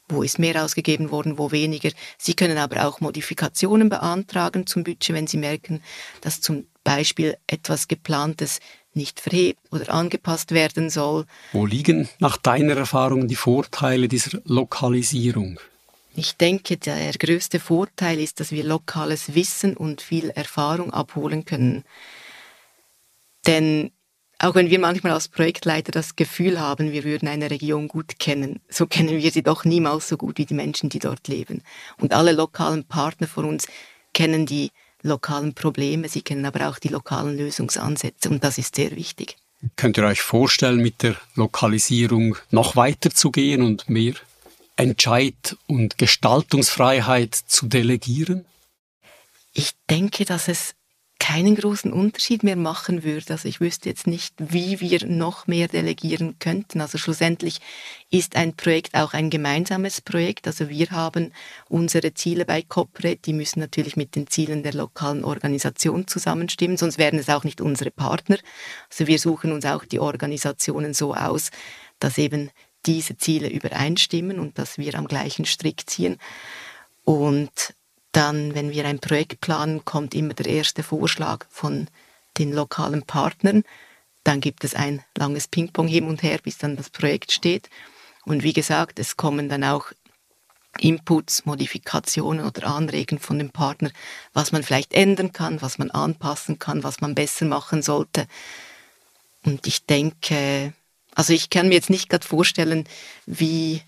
wo 0.09 0.21
ist 0.21 0.37
mehr 0.37 0.61
ausgegeben 0.61 1.11
worden, 1.11 1.37
wo 1.37 1.51
weniger. 1.51 1.91
Sie 2.17 2.33
können 2.33 2.57
aber 2.57 2.85
auch 2.85 2.99
Modifikationen 2.99 3.87
beantragen 3.87 4.67
zum 4.67 4.83
Budget, 4.83 5.15
wenn 5.15 5.27
Sie 5.27 5.37
merken, 5.37 5.81
dass 6.19 6.41
zum 6.41 6.67
Beispiel 6.83 7.37
etwas 7.47 7.87
Geplantes 7.87 8.59
nicht 8.95 9.19
verhebt 9.19 9.59
oder 9.71 9.93
angepasst 9.93 10.51
werden 10.51 10.89
soll. 10.89 11.25
Wo 11.51 11.65
liegen 11.65 12.09
nach 12.19 12.37
deiner 12.37 12.77
Erfahrung 12.77 13.27
die 13.27 13.35
Vorteile 13.35 14.07
dieser 14.07 14.39
Lokalisierung? 14.45 15.59
Ich 16.15 16.37
denke, 16.37 16.77
der 16.77 17.11
größte 17.13 17.59
Vorteil 17.59 18.19
ist, 18.19 18.39
dass 18.39 18.51
wir 18.51 18.63
lokales 18.63 19.33
Wissen 19.33 19.75
und 19.75 20.01
viel 20.01 20.29
Erfahrung 20.29 20.93
abholen 20.93 21.43
können. 21.43 21.83
Denn 23.47 23.91
auch 24.37 24.55
wenn 24.55 24.69
wir 24.69 24.79
manchmal 24.79 25.13
als 25.13 25.27
Projektleiter 25.27 25.91
das 25.91 26.15
Gefühl 26.15 26.59
haben, 26.59 26.91
wir 26.91 27.03
würden 27.03 27.27
eine 27.27 27.49
Region 27.49 27.87
gut 27.87 28.19
kennen, 28.19 28.59
so 28.69 28.85
kennen 28.85 29.21
wir 29.21 29.31
sie 29.31 29.41
doch 29.41 29.63
niemals 29.63 30.07
so 30.09 30.17
gut 30.17 30.37
wie 30.37 30.45
die 30.45 30.53
Menschen, 30.53 30.89
die 30.89 30.99
dort 30.99 31.27
leben. 31.27 31.63
Und 31.99 32.13
alle 32.13 32.33
lokalen 32.33 32.83
Partner 32.83 33.27
von 33.27 33.45
uns 33.45 33.67
kennen 34.13 34.45
die 34.45 34.69
lokalen 35.03 35.53
Probleme, 35.53 36.09
sie 36.09 36.21
kennen 36.21 36.45
aber 36.45 36.69
auch 36.69 36.79
die 36.79 36.87
lokalen 36.87 37.37
Lösungsansätze 37.37 38.29
und 38.29 38.43
das 38.43 38.57
ist 38.57 38.75
sehr 38.75 38.95
wichtig. 38.95 39.37
Könnt 39.75 39.97
ihr 39.97 40.03
euch 40.03 40.21
vorstellen, 40.21 40.81
mit 40.81 41.03
der 41.03 41.15
Lokalisierung 41.35 42.35
noch 42.51 42.75
weiter 42.75 43.11
zu 43.11 43.31
gehen 43.31 43.61
und 43.61 43.89
mehr 43.89 44.13
Entscheid- 44.75 45.55
und 45.67 45.97
Gestaltungsfreiheit 45.97 47.33
zu 47.35 47.67
delegieren? 47.67 48.45
Ich 49.53 49.71
denke, 49.89 50.25
dass 50.25 50.47
es 50.47 50.75
keinen 51.23 51.55
großen 51.55 51.93
Unterschied 51.93 52.43
mehr 52.43 52.57
machen 52.57 53.05
würde. 53.05 53.31
Also 53.31 53.47
ich 53.47 53.61
wüsste 53.61 53.87
jetzt 53.87 54.07
nicht, 54.07 54.33
wie 54.39 54.81
wir 54.81 55.07
noch 55.07 55.47
mehr 55.47 55.69
delegieren 55.69 56.35
könnten. 56.37 56.81
Also 56.81 56.97
schlussendlich 56.97 57.61
ist 58.09 58.35
ein 58.35 58.57
Projekt 58.57 58.93
auch 58.93 59.13
ein 59.13 59.29
gemeinsames 59.29 60.01
Projekt. 60.01 60.47
Also 60.47 60.67
wir 60.67 60.89
haben 60.91 61.31
unsere 61.69 62.13
Ziele 62.13 62.43
bei 62.43 62.61
Corporate, 62.61 63.21
die 63.23 63.31
müssen 63.31 63.61
natürlich 63.61 63.95
mit 63.95 64.17
den 64.17 64.27
Zielen 64.27 64.63
der 64.63 64.73
lokalen 64.73 65.23
Organisation 65.23 66.07
zusammenstimmen, 66.07 66.75
sonst 66.75 66.97
wären 66.97 67.17
es 67.17 67.29
auch 67.29 67.45
nicht 67.45 67.61
unsere 67.61 67.91
Partner. 67.91 68.37
Also 68.89 69.07
wir 69.07 69.17
suchen 69.17 69.53
uns 69.53 69.65
auch 69.65 69.85
die 69.85 70.01
Organisationen 70.01 70.93
so 70.93 71.15
aus, 71.15 71.51
dass 71.99 72.17
eben 72.17 72.51
diese 72.85 73.15
Ziele 73.15 73.47
übereinstimmen 73.47 74.41
und 74.41 74.59
dass 74.59 74.77
wir 74.77 74.95
am 74.95 75.07
gleichen 75.07 75.45
Strick 75.45 75.89
ziehen. 75.89 76.17
Und 77.05 77.73
dann, 78.13 78.55
wenn 78.55 78.71
wir 78.71 78.85
ein 78.85 78.99
Projekt 78.99 79.41
planen, 79.41 79.83
kommt 79.83 80.15
immer 80.15 80.33
der 80.33 80.45
erste 80.45 80.83
Vorschlag 80.83 81.45
von 81.49 81.87
den 82.37 82.53
lokalen 82.53 83.03
Partnern. 83.03 83.63
Dann 84.23 84.39
gibt 84.39 84.63
es 84.63 84.75
ein 84.75 85.03
langes 85.17 85.47
Ping-Pong 85.47 85.87
hin 85.87 86.05
und 86.05 86.23
her, 86.23 86.39
bis 86.41 86.57
dann 86.57 86.77
das 86.77 86.89
Projekt 86.89 87.31
steht. 87.31 87.69
Und 88.25 88.43
wie 88.43 88.53
gesagt, 88.53 88.99
es 88.99 89.17
kommen 89.17 89.49
dann 89.49 89.63
auch 89.63 89.91
Inputs, 90.79 91.45
Modifikationen 91.45 92.45
oder 92.45 92.67
Anregen 92.67 93.19
von 93.19 93.37
dem 93.37 93.51
Partner, 93.51 93.91
was 94.31 94.51
man 94.51 94.63
vielleicht 94.63 94.93
ändern 94.93 95.31
kann, 95.31 95.61
was 95.61 95.77
man 95.77 95.91
anpassen 95.91 96.57
kann, 96.57 96.83
was 96.83 97.01
man 97.01 97.15
besser 97.15 97.45
machen 97.45 97.81
sollte. 97.81 98.27
Und 99.43 99.67
ich 99.67 99.85
denke, 99.85 100.73
also 101.13 101.33
ich 101.33 101.49
kann 101.49 101.67
mir 101.67 101.75
jetzt 101.75 101.89
nicht 101.89 102.09
gerade 102.09 102.25
vorstellen, 102.25 102.85
wie, 103.25 103.81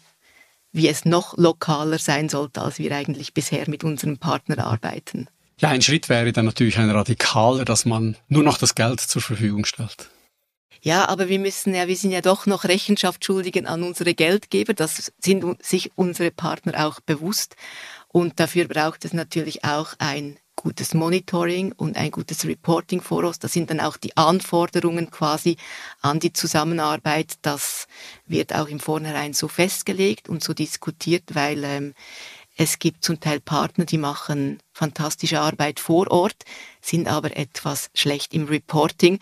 wie 0.75 0.87
es 0.87 1.05
noch 1.05 1.37
lokaler 1.37 1.99
sein 1.99 2.29
sollte, 2.29 2.61
als 2.61 2.79
wir 2.79 2.91
eigentlich 2.95 3.33
bisher 3.33 3.69
mit 3.69 3.83
unserem 3.83 4.17
Partner 4.17 4.65
arbeiten. 4.65 5.27
Ja, 5.59 5.69
ein 5.69 5.81
Schritt 5.81 6.09
wäre 6.09 6.33
dann 6.33 6.45
natürlich 6.45 6.77
ein 6.77 6.89
radikaler, 6.89 7.63
dass 7.63 7.85
man 7.85 8.17
nur 8.27 8.43
noch 8.43 8.57
das 8.57 8.75
Geld 8.75 8.99
zur 8.99 9.21
Verfügung 9.21 9.63
stellt. 9.65 10.09
Ja, 10.81 11.07
aber 11.07 11.29
wir 11.29 11.39
müssen 11.39 11.73
ja, 11.73 11.87
wir 11.87 11.95
sind 11.95 12.11
ja 12.11 12.21
doch 12.21 12.45
noch 12.45 12.65
Rechenschaft 12.65 13.23
schuldigen 13.25 13.65
an 13.65 13.81
unsere 13.81 14.13
Geldgeber. 14.13 14.73
Das 14.73 15.11
sind 15.19 15.63
sich 15.63 15.91
unsere 15.95 16.29
Partner 16.29 16.85
auch 16.85 16.99
bewusst. 16.99 17.55
Und 18.09 18.39
dafür 18.39 18.67
braucht 18.67 19.05
es 19.05 19.13
natürlich 19.13 19.63
auch 19.63 19.93
ein 19.97 20.37
gutes 20.55 20.93
Monitoring 20.93 21.71
und 21.73 21.97
ein 21.97 22.11
gutes 22.11 22.45
Reporting 22.45 23.01
voraus. 23.01 23.39
Das 23.39 23.53
sind 23.53 23.69
dann 23.69 23.79
auch 23.79 23.97
die 23.97 24.15
Anforderungen 24.17 25.11
quasi 25.11 25.57
an 26.01 26.19
die 26.19 26.33
Zusammenarbeit. 26.33 27.33
Das 27.41 27.87
wird 28.25 28.53
auch 28.53 28.67
im 28.67 28.79
Vornherein 28.79 29.33
so 29.33 29.47
festgelegt 29.47 30.29
und 30.29 30.43
so 30.43 30.53
diskutiert, 30.53 31.23
weil 31.33 31.63
ähm, 31.63 31.93
es 32.57 32.79
gibt 32.79 33.03
zum 33.03 33.19
Teil 33.19 33.41
Partner, 33.41 33.85
die 33.85 33.97
machen 33.97 34.59
fantastische 34.71 35.41
Arbeit 35.41 35.79
vor 35.79 36.09
Ort, 36.09 36.43
sind 36.81 37.07
aber 37.07 37.35
etwas 37.35 37.89
schlecht 37.93 38.33
im 38.33 38.45
Reporting. 38.45 39.19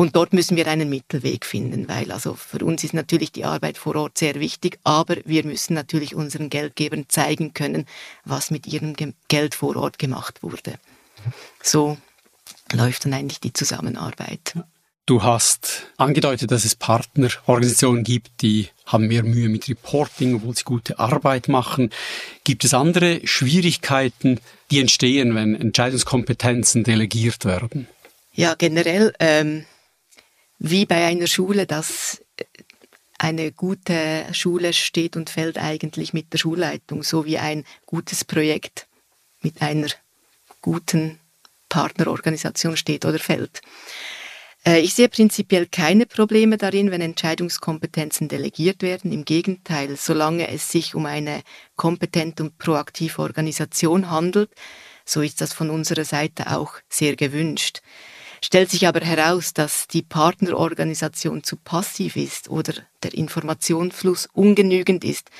Und 0.00 0.16
dort 0.16 0.32
müssen 0.32 0.56
wir 0.56 0.66
einen 0.66 0.88
Mittelweg 0.88 1.44
finden, 1.44 1.86
weil 1.86 2.10
also 2.10 2.32
für 2.32 2.64
uns 2.64 2.82
ist 2.84 2.94
natürlich 2.94 3.32
die 3.32 3.44
Arbeit 3.44 3.76
vor 3.76 3.96
Ort 3.96 4.16
sehr 4.16 4.36
wichtig, 4.36 4.78
aber 4.82 5.16
wir 5.26 5.44
müssen 5.44 5.74
natürlich 5.74 6.14
unseren 6.14 6.48
Geldgebern 6.48 7.04
zeigen 7.08 7.52
können, 7.52 7.84
was 8.24 8.50
mit 8.50 8.66
ihrem 8.66 8.94
Geld 9.28 9.54
vor 9.54 9.76
Ort 9.76 9.98
gemacht 9.98 10.42
wurde. 10.42 10.78
So 11.62 11.98
läuft 12.72 13.04
dann 13.04 13.12
eigentlich 13.12 13.40
die 13.40 13.52
Zusammenarbeit. 13.52 14.54
Du 15.04 15.22
hast 15.22 15.88
angedeutet, 15.98 16.50
dass 16.50 16.64
es 16.64 16.74
Partnerorganisationen 16.76 18.02
gibt, 18.02 18.40
die 18.40 18.68
haben 18.86 19.06
mehr 19.06 19.22
Mühe 19.22 19.50
mit 19.50 19.68
Reporting, 19.68 20.36
obwohl 20.36 20.56
sie 20.56 20.64
gute 20.64 20.98
Arbeit 20.98 21.48
machen. 21.48 21.90
Gibt 22.44 22.64
es 22.64 22.72
andere 22.72 23.20
Schwierigkeiten, 23.24 24.40
die 24.70 24.80
entstehen, 24.80 25.34
wenn 25.34 25.54
Entscheidungskompetenzen 25.54 26.84
delegiert 26.84 27.44
werden? 27.44 27.86
Ja, 28.32 28.54
generell 28.54 29.12
ähm, 29.20 29.66
wie 30.60 30.84
bei 30.84 31.06
einer 31.06 31.26
Schule, 31.26 31.66
dass 31.66 32.22
eine 33.18 33.50
gute 33.50 34.26
Schule 34.32 34.72
steht 34.72 35.16
und 35.16 35.30
fällt 35.30 35.58
eigentlich 35.58 36.12
mit 36.12 36.32
der 36.32 36.38
Schulleitung, 36.38 37.02
so 37.02 37.24
wie 37.24 37.38
ein 37.38 37.64
gutes 37.86 38.24
Projekt 38.24 38.86
mit 39.40 39.60
einer 39.62 39.88
guten 40.60 41.18
Partnerorganisation 41.68 42.76
steht 42.76 43.04
oder 43.04 43.18
fällt. 43.18 43.62
Äh, 44.66 44.80
ich 44.80 44.94
sehe 44.94 45.08
prinzipiell 45.08 45.66
keine 45.66 46.04
Probleme 46.04 46.58
darin, 46.58 46.90
wenn 46.90 47.00
Entscheidungskompetenzen 47.00 48.28
delegiert 48.28 48.82
werden. 48.82 49.12
Im 49.12 49.24
Gegenteil, 49.24 49.96
solange 49.96 50.48
es 50.48 50.70
sich 50.70 50.94
um 50.94 51.06
eine 51.06 51.42
kompetente 51.76 52.42
und 52.42 52.58
proaktive 52.58 53.22
Organisation 53.22 54.10
handelt, 54.10 54.50
so 55.06 55.22
ist 55.22 55.40
das 55.40 55.54
von 55.54 55.70
unserer 55.70 56.04
Seite 56.04 56.54
auch 56.54 56.74
sehr 56.90 57.16
gewünscht. 57.16 57.80
Stellt 58.42 58.70
sich 58.70 58.86
aber 58.86 59.00
heraus, 59.00 59.52
dass 59.52 59.86
die 59.86 60.02
Partnerorganisation 60.02 61.44
zu 61.44 61.56
passiv 61.56 62.16
ist 62.16 62.48
oder 62.48 62.74
der 63.02 63.14
Informationsfluss 63.14 64.28
ungenügend 64.32 65.04
ist, 65.04 65.30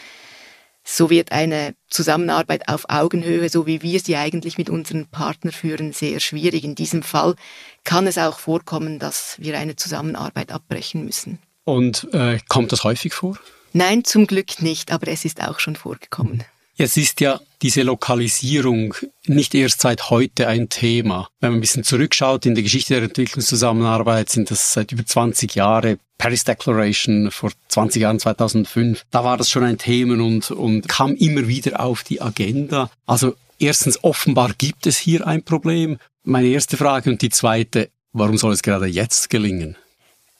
so 0.83 1.11
wird 1.11 1.33
eine 1.33 1.75
Zusammenarbeit 1.89 2.69
auf 2.69 2.87
Augenhöhe, 2.89 3.49
so 3.49 3.67
wie 3.67 3.83
wir 3.83 4.01
sie 4.01 4.17
eigentlich 4.17 4.59
mit 4.59 4.71
unseren 4.71 5.07
Partnern 5.07 5.53
führen, 5.53 5.93
sehr 5.93 6.21
schwierig. 6.21 6.65
In 6.65 6.75
diesem 6.75 7.03
Fall 7.03 7.37
kann 7.85 8.07
es 8.07 8.19
auch 8.19 8.39
vorkommen, 8.39 8.99
dass 8.99 9.37
wir 9.39 9.59
eine 9.59 9.77
Zusammenarbeit 9.77 10.53
abbrechen 10.53 11.05
müssen. 11.05 11.39
Und 11.65 12.09
äh, 12.13 12.39
kommt 12.49 12.73
das 12.73 12.85
häufig 12.85 13.15
vor? 13.15 13.39
Nein, 13.73 14.05
zum 14.05 14.27
Glück 14.27 14.63
nicht, 14.63 14.91
aber 14.91 15.09
es 15.09 15.25
ist 15.25 15.43
auch 15.47 15.61
schon 15.61 15.77
vorgekommen. 15.77 16.43
Es 16.83 16.97
ist 16.97 17.21
ja 17.21 17.39
diese 17.61 17.83
Lokalisierung 17.83 18.95
nicht 19.27 19.55
erst 19.55 19.83
seit 19.83 20.09
heute 20.09 20.49
ein 20.49 20.71
Thema. 20.71 21.29
Wenn 21.39 21.51
man 21.51 21.59
ein 21.59 21.61
bisschen 21.61 21.85
zurückschaut 21.85 22.47
in 22.47 22.55
die 22.55 22.63
Geschichte 22.63 22.95
der 22.95 23.03
Entwicklungszusammenarbeit, 23.03 24.31
sind 24.31 24.51
das 24.51 24.73
seit 24.73 24.91
über 24.91 25.05
20 25.05 25.57
Jahre. 25.57 25.99
Paris 26.17 26.45
Declaration 26.45 27.31
vor 27.31 27.51
20 27.69 28.01
Jahren, 28.01 28.19
2005, 28.19 29.05
da 29.11 29.25
war 29.25 29.37
das 29.37 29.51
schon 29.51 29.63
ein 29.65 29.77
Thema 29.77 30.15
und, 30.25 30.51
und 30.53 30.89
kam 30.89 31.15
immer 31.17 31.47
wieder 31.47 31.81
auf 31.81 32.03
die 32.03 32.23
Agenda. 32.23 32.91
Also 33.05 33.35
erstens, 33.59 34.03
offenbar 34.03 34.55
gibt 34.57 34.87
es 34.87 34.97
hier 34.97 35.27
ein 35.27 35.43
Problem. 35.43 35.99
Meine 36.25 36.49
erste 36.49 36.79
Frage 36.79 37.11
und 37.11 37.21
die 37.21 37.29
zweite, 37.29 37.91
warum 38.15 38.39
soll 38.39 38.55
es 38.55 38.63
gerade 38.63 38.87
jetzt 38.87 39.29
gelingen? 39.29 39.77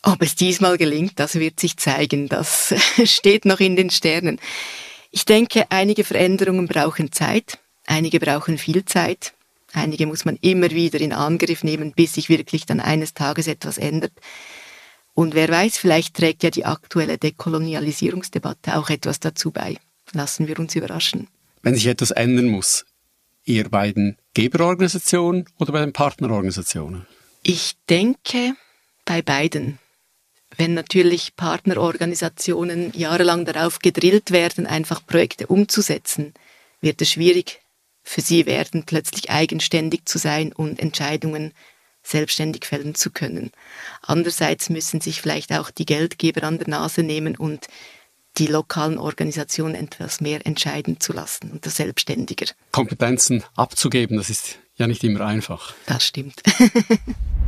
Ob 0.03 0.23
es 0.23 0.37
diesmal 0.37 0.79
gelingt, 0.79 1.21
das 1.21 1.35
wird 1.35 1.61
sich 1.61 1.77
zeigen. 1.77 2.31
Das 2.31 2.75
steht 3.05 3.45
noch 3.45 3.61
in 3.61 3.77
den 3.77 3.91
Sternen. 3.91 4.41
Ich 5.11 5.25
denke, 5.25 5.67
einige 5.71 6.05
Veränderungen 6.05 6.67
brauchen 6.67 7.11
Zeit, 7.11 7.59
einige 7.87 8.21
brauchen 8.21 8.59
viel 8.59 8.85
Zeit, 8.85 9.35
einige 9.73 10.07
muss 10.07 10.25
man 10.25 10.37
immer 10.41 10.71
wieder 10.71 11.01
in 11.01 11.13
Angriff 11.13 11.65
nehmen, 11.65 11.93
bis 11.93 12.15
sich 12.15 12.29
wirklich 12.29 12.67
dann 12.67 12.81
eines 12.81 13.15
Tages 13.15 13.49
etwas 13.49 13.77
ändert. 13.77 14.13
Und 15.15 15.35
wer 15.35 15.49
weiß, 15.49 15.77
vielleicht 15.79 16.17
trägt 16.17 16.45
ja 16.45 16.51
die 16.51 16.65
aktuelle 16.65 17.19
Dekolonialisierungsdebatte 17.19 18.77
auch 18.77 18.89
etwas 18.89 19.19
dazu 19.19 19.51
bei. 19.51 19.77
Lassen 20.13 20.47
wir 20.47 20.59
uns 20.59 20.75
überraschen. 20.77 21.29
Wenn 21.63 21.75
sich 21.75 21.87
etwas 21.87 22.13
ändern 22.13 22.49
muss, 22.49 22.87
eher 23.45 23.69
bei 23.69 23.93
den 23.93 24.17
Geberorganisationen 24.35 25.47
oder 25.59 25.73
bei 25.73 25.81
den 25.81 25.93
Partnerorganisationen? 25.93 27.07
Ich 27.43 27.75
denke 27.89 28.55
bei 29.05 29.23
beiden. 29.23 29.79
Wenn 30.57 30.75
natürlich 30.75 31.37
Partnerorganisationen 31.37 32.93
jahrelang 32.95 33.45
darauf 33.45 33.79
gedrillt 33.79 34.31
werden, 34.31 34.67
einfach 34.67 35.05
Projekte 35.07 35.47
umzusetzen, 35.47 36.35
wird 36.81 37.01
es 37.03 37.11
schwierig 37.11 37.61
für 38.03 38.21
sie 38.21 38.47
werden, 38.47 38.85
plötzlich 38.85 39.31
eigenständig 39.31 40.07
zu 40.07 40.19
sein 40.19 40.53
und 40.53 40.81
Entscheidungen 40.81 41.53
selbstständig 42.03 42.65
fällen 42.65 42.95
zu 42.95 43.11
können. 43.11 43.53
Andererseits 44.03 44.71
müssen 44.71 45.01
sich 45.01 45.21
vielleicht 45.21 45.53
auch 45.53 45.71
die 45.71 45.87
Geldgeber 45.87 46.45
an 46.45 46.59
der 46.59 46.69
Nase 46.69 47.03
nehmen 47.03 47.37
und 47.37 47.67
die 48.39 48.47
lokalen 48.47 48.99
Organisationen 48.99 49.75
etwas 49.75 50.21
mehr 50.21 50.47
entscheiden 50.47 51.01
zu 51.01 51.13
lassen 51.13 51.51
und 51.51 51.67
das 51.67 51.77
selbstständiger. 51.77 52.47
Kompetenzen 52.73 53.45
abzugeben, 53.57 54.17
das 54.17 54.31
ist 54.31 54.59
ja 54.77 54.87
nicht 54.87 55.05
immer 55.05 55.21
einfach. 55.27 55.75
Das 55.87 56.07
stimmt. 56.07 56.43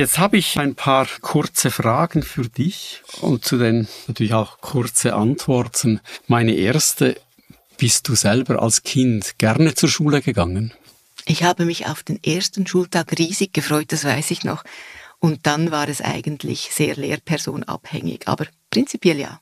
Jetzt 0.00 0.18
habe 0.18 0.38
ich 0.38 0.58
ein 0.58 0.76
paar 0.76 1.06
kurze 1.20 1.70
Fragen 1.70 2.22
für 2.22 2.48
dich 2.48 3.02
und 3.20 3.44
zu 3.44 3.58
den 3.58 3.86
natürlich 4.08 4.32
auch 4.32 4.62
kurze 4.62 5.14
Antworten. 5.14 6.00
Meine 6.26 6.54
erste, 6.54 7.20
bist 7.76 8.08
du 8.08 8.14
selber 8.14 8.62
als 8.62 8.82
Kind 8.82 9.36
gerne 9.36 9.74
zur 9.74 9.90
Schule 9.90 10.22
gegangen? 10.22 10.72
Ich 11.26 11.42
habe 11.42 11.66
mich 11.66 11.86
auf 11.86 12.02
den 12.02 12.18
ersten 12.24 12.66
Schultag 12.66 13.18
riesig 13.18 13.52
gefreut, 13.52 13.92
das 13.92 14.06
weiß 14.06 14.30
ich 14.30 14.42
noch. 14.42 14.64
Und 15.18 15.46
dann 15.46 15.70
war 15.70 15.86
es 15.86 16.00
eigentlich 16.00 16.70
sehr 16.72 16.96
lehrpersonabhängig, 16.96 18.26
aber 18.26 18.46
prinzipiell 18.70 19.20
ja. 19.20 19.38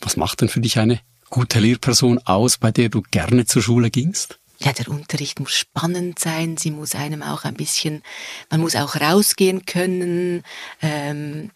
Was 0.00 0.16
macht 0.16 0.40
denn 0.40 0.48
für 0.48 0.60
dich 0.60 0.78
eine 0.78 1.00
gute 1.28 1.60
Lehrperson 1.60 2.18
aus, 2.24 2.56
bei 2.56 2.72
der 2.72 2.88
du 2.88 3.02
gerne 3.10 3.44
zur 3.44 3.60
Schule 3.60 3.90
gingst? 3.90 4.38
Ja, 4.58 4.72
der 4.72 4.88
Unterricht 4.88 5.40
muss 5.40 5.52
spannend 5.52 6.18
sein, 6.18 6.56
sie 6.56 6.70
muss 6.70 6.94
einem 6.94 7.22
auch 7.22 7.44
ein 7.44 7.54
bisschen, 7.54 8.02
man 8.50 8.60
muss 8.60 8.74
auch 8.74 8.96
rausgehen 8.96 9.66
können. 9.66 10.42
Ähm, 10.82 11.50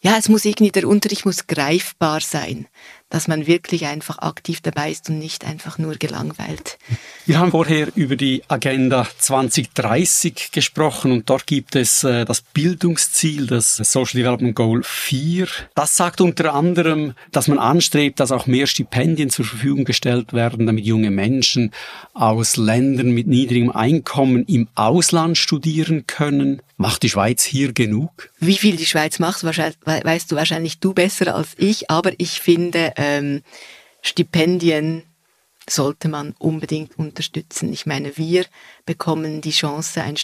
ja, 0.00 0.18
es 0.18 0.28
muss 0.28 0.44
irgendwie, 0.44 0.70
der 0.70 0.86
Unterricht 0.86 1.24
muss 1.24 1.46
greifbar 1.46 2.20
sein 2.20 2.68
dass 3.14 3.28
man 3.28 3.46
wirklich 3.46 3.86
einfach 3.86 4.18
aktiv 4.18 4.60
dabei 4.60 4.90
ist 4.90 5.08
und 5.08 5.20
nicht 5.20 5.44
einfach 5.44 5.78
nur 5.78 5.94
gelangweilt. 5.94 6.78
Wir 7.26 7.38
haben 7.38 7.52
vorher 7.52 7.86
über 7.94 8.16
die 8.16 8.42
Agenda 8.48 9.06
2030 9.18 10.50
gesprochen 10.50 11.12
und 11.12 11.30
dort 11.30 11.46
gibt 11.46 11.76
es 11.76 12.02
äh, 12.02 12.24
das 12.24 12.40
Bildungsziel, 12.40 13.46
das 13.46 13.76
Social 13.76 14.18
Development 14.18 14.56
Goal 14.56 14.82
4. 14.82 15.46
Das 15.76 15.96
sagt 15.96 16.20
unter 16.20 16.54
anderem, 16.54 17.14
dass 17.30 17.46
man 17.46 17.60
anstrebt, 17.60 18.18
dass 18.18 18.32
auch 18.32 18.48
mehr 18.48 18.66
Stipendien 18.66 19.30
zur 19.30 19.44
Verfügung 19.44 19.84
gestellt 19.84 20.32
werden, 20.32 20.66
damit 20.66 20.84
junge 20.84 21.12
Menschen 21.12 21.70
aus 22.14 22.56
Ländern 22.56 23.12
mit 23.12 23.28
niedrigem 23.28 23.70
Einkommen 23.70 24.44
im 24.46 24.66
Ausland 24.74 25.38
studieren 25.38 26.08
können. 26.08 26.62
Macht 26.76 27.04
die 27.04 27.10
Schweiz 27.10 27.44
hier 27.44 27.72
genug? 27.72 28.30
Wie 28.40 28.58
viel 28.58 28.76
die 28.76 28.86
Schweiz 28.86 29.20
macht, 29.20 29.44
weißt 29.44 30.32
du 30.32 30.36
wahrscheinlich 30.36 30.80
du 30.80 30.92
besser 30.92 31.32
als 31.36 31.50
ich, 31.56 31.88
aber 31.88 32.10
ich 32.18 32.40
finde, 32.40 32.92
ähm, 33.04 33.42
Stipendien 34.02 35.02
sollte 35.68 36.08
man 36.08 36.34
unbedingt 36.38 36.98
unterstützen. 36.98 37.72
Ich 37.72 37.86
meine, 37.86 38.16
wir 38.16 38.44
bekommen 38.84 39.40
die 39.40 39.50
Chance 39.50 40.02
ein 40.02 40.16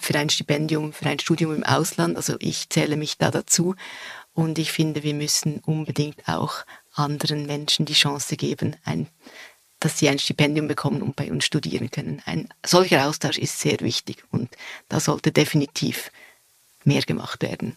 für 0.00 0.18
ein 0.18 0.30
Stipendium, 0.30 0.92
für 0.92 1.06
ein 1.06 1.18
Studium 1.18 1.54
im 1.54 1.64
Ausland. 1.64 2.16
Also 2.16 2.36
ich 2.40 2.68
zähle 2.68 2.96
mich 2.96 3.16
da 3.16 3.30
dazu. 3.30 3.74
Und 4.34 4.58
ich 4.58 4.72
finde, 4.72 5.02
wir 5.02 5.14
müssen 5.14 5.60
unbedingt 5.64 6.28
auch 6.28 6.64
anderen 6.94 7.46
Menschen 7.46 7.86
die 7.86 7.94
Chance 7.94 8.36
geben, 8.36 8.76
ein, 8.84 9.08
dass 9.80 9.98
sie 9.98 10.08
ein 10.08 10.18
Stipendium 10.18 10.68
bekommen 10.68 11.02
und 11.02 11.16
bei 11.16 11.30
uns 11.30 11.44
studieren 11.44 11.90
können. 11.90 12.22
Ein 12.24 12.48
solcher 12.64 13.06
Austausch 13.06 13.38
ist 13.38 13.60
sehr 13.60 13.80
wichtig 13.80 14.24
und 14.30 14.50
da 14.88 15.00
sollte 15.00 15.32
definitiv 15.32 16.10
mehr 16.84 17.02
gemacht 17.02 17.42
werden. 17.42 17.76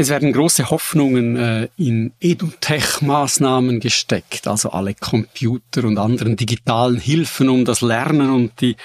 Es 0.00 0.10
werden 0.10 0.32
große 0.32 0.70
Hoffnungen 0.70 1.34
äh, 1.34 1.68
in 1.76 2.12
EduTech-Maßnahmen 2.20 3.80
gesteckt, 3.80 4.46
also 4.46 4.70
alle 4.70 4.94
Computer 4.94 5.82
und 5.82 5.98
anderen 5.98 6.36
digitalen 6.36 7.00
Hilfen, 7.00 7.48
um 7.48 7.64
das 7.64 7.80
Lernen 7.80 8.30
und 8.30 8.60
die 8.60 8.76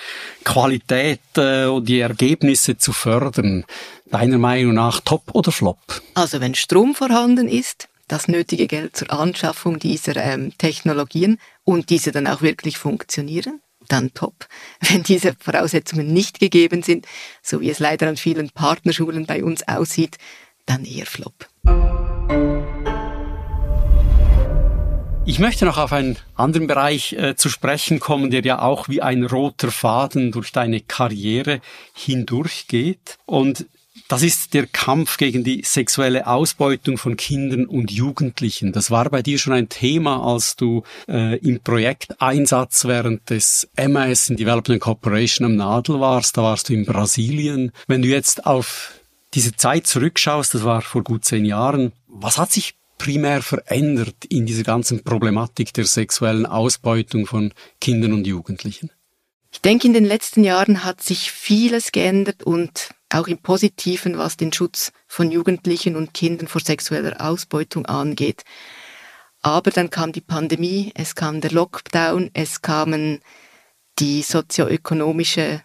Qualität 0.43 1.19
äh, 1.38 1.65
und 1.65 1.88
die 1.88 1.99
Ergebnisse 1.99 2.79
zu 2.79 2.93
fördern. 2.93 3.63
Deiner 4.09 4.39
Meinung 4.39 4.73
nach 4.73 5.01
top 5.01 5.35
oder 5.35 5.51
flop? 5.51 5.77
Also 6.15 6.41
wenn 6.41 6.55
Strom 6.55 6.95
vorhanden 6.95 7.47
ist, 7.47 7.89
das 8.07 8.27
nötige 8.27 8.65
Geld 8.65 8.97
zur 8.97 9.11
Anschaffung 9.11 9.77
dieser 9.77 10.15
ähm, 10.15 10.57
Technologien 10.57 11.38
und 11.63 11.91
diese 11.91 12.11
dann 12.11 12.25
auch 12.25 12.41
wirklich 12.41 12.79
funktionieren, 12.79 13.61
dann 13.88 14.13
top. 14.15 14.47
Wenn 14.79 15.03
diese 15.03 15.35
Voraussetzungen 15.39 16.11
nicht 16.11 16.39
gegeben 16.39 16.81
sind, 16.81 17.05
so 17.41 17.61
wie 17.61 17.69
es 17.69 17.79
leider 17.79 18.07
an 18.07 18.17
vielen 18.17 18.49
Partnerschulen 18.49 19.25
bei 19.25 19.43
uns 19.43 19.67
aussieht, 19.67 20.17
dann 20.65 20.86
eher 20.86 21.06
Flop. 21.06 21.47
Ich 25.26 25.39
möchte 25.39 25.63
noch 25.63 25.78
auf 25.78 25.93
einen 25.93 26.17
anderen 26.36 26.67
Bereich 26.67 27.13
äh, 27.13 27.36
zu 27.38 27.47
sprechen 27.47 28.02
kommen, 28.02 28.30
der 28.30 28.43
ja 28.43 28.62
auch 28.62 28.89
wie 28.89 29.02
ein 29.02 29.23
roter 29.23 29.71
Faden 29.71 30.34
durch 30.34 30.52
deine 30.52 30.82
Karriere 30.82 31.62
hindurchgeht. 31.93 33.17
Und 33.26 33.65
das 34.10 34.21
ist 34.21 34.54
der 34.54 34.67
Kampf 34.67 35.17
gegen 35.17 35.45
die 35.45 35.62
sexuelle 35.63 36.28
Ausbeutung 36.28 36.97
von 36.97 37.15
Kindern 37.15 37.65
und 37.65 37.89
Jugendlichen. 37.89 38.73
Das 38.73 38.91
war 38.91 39.10
bei 39.10 39.21
dir 39.21 39.39
schon 39.39 39.54
ein 39.54 39.69
Thema, 39.69 40.21
als 40.21 40.58
du 40.58 40.84
äh, 41.08 41.38
im 41.38 41.62
Projekteinsatz 41.62 42.84
während 42.84 43.30
des 43.30 43.69
MAS 43.78 44.30
in 44.30 44.36
Development 44.36 44.82
Cooperation 44.82 45.45
am 45.45 45.56
Nadel 45.56 46.02
warst. 46.02 46.38
Da 46.38 46.43
warst 46.43 46.67
du 46.67 46.73
in 46.73 46.86
Brasilien. 46.86 47.71
Wenn 47.88 48.02
du 48.02 48.10
jetzt 48.10 48.45
auf 48.45 48.91
diese 49.33 49.55
Zeit 49.55 49.87
zurückschaust, 49.87 50.53
das 50.53 50.63
war 50.63 50.81
vor 50.81 51.03
gut 51.03 51.25
zehn 51.25 51.45
Jahren, 51.45 51.93
was 52.07 52.37
hat 52.37 52.51
sich 52.51 52.75
primär 52.97 53.41
verändert 53.41 54.25
in 54.29 54.45
dieser 54.45 54.63
ganzen 54.63 55.03
Problematik 55.03 55.73
der 55.73 55.85
sexuellen 55.85 56.45
Ausbeutung 56.45 57.25
von 57.25 57.53
Kindern 57.81 58.13
und 58.13 58.27
Jugendlichen? 58.27 58.91
Ich 59.51 59.61
denke, 59.61 59.87
in 59.87 59.93
den 59.93 60.05
letzten 60.05 60.43
Jahren 60.43 60.83
hat 60.83 61.01
sich 61.01 61.31
vieles 61.31 61.91
geändert 61.91 62.43
und 62.43 62.91
auch 63.09 63.27
im 63.27 63.37
Positiven, 63.37 64.17
was 64.17 64.37
den 64.37 64.51
Schutz 64.51 64.91
von 65.07 65.31
Jugendlichen 65.31 65.95
und 65.95 66.13
Kindern 66.13 66.47
vor 66.47 66.61
sexueller 66.61 67.21
Ausbeutung 67.21 67.85
angeht. 67.85 68.43
Aber 69.41 69.69
dann 69.71 69.89
kam 69.89 70.11
die 70.11 70.21
Pandemie, 70.21 70.91
es 70.95 71.13
kam 71.13 71.41
der 71.41 71.51
Lockdown, 71.51 72.31
es 72.33 72.61
kamen 72.61 73.19
die 73.99 74.21
sozioökonomischen 74.23 75.61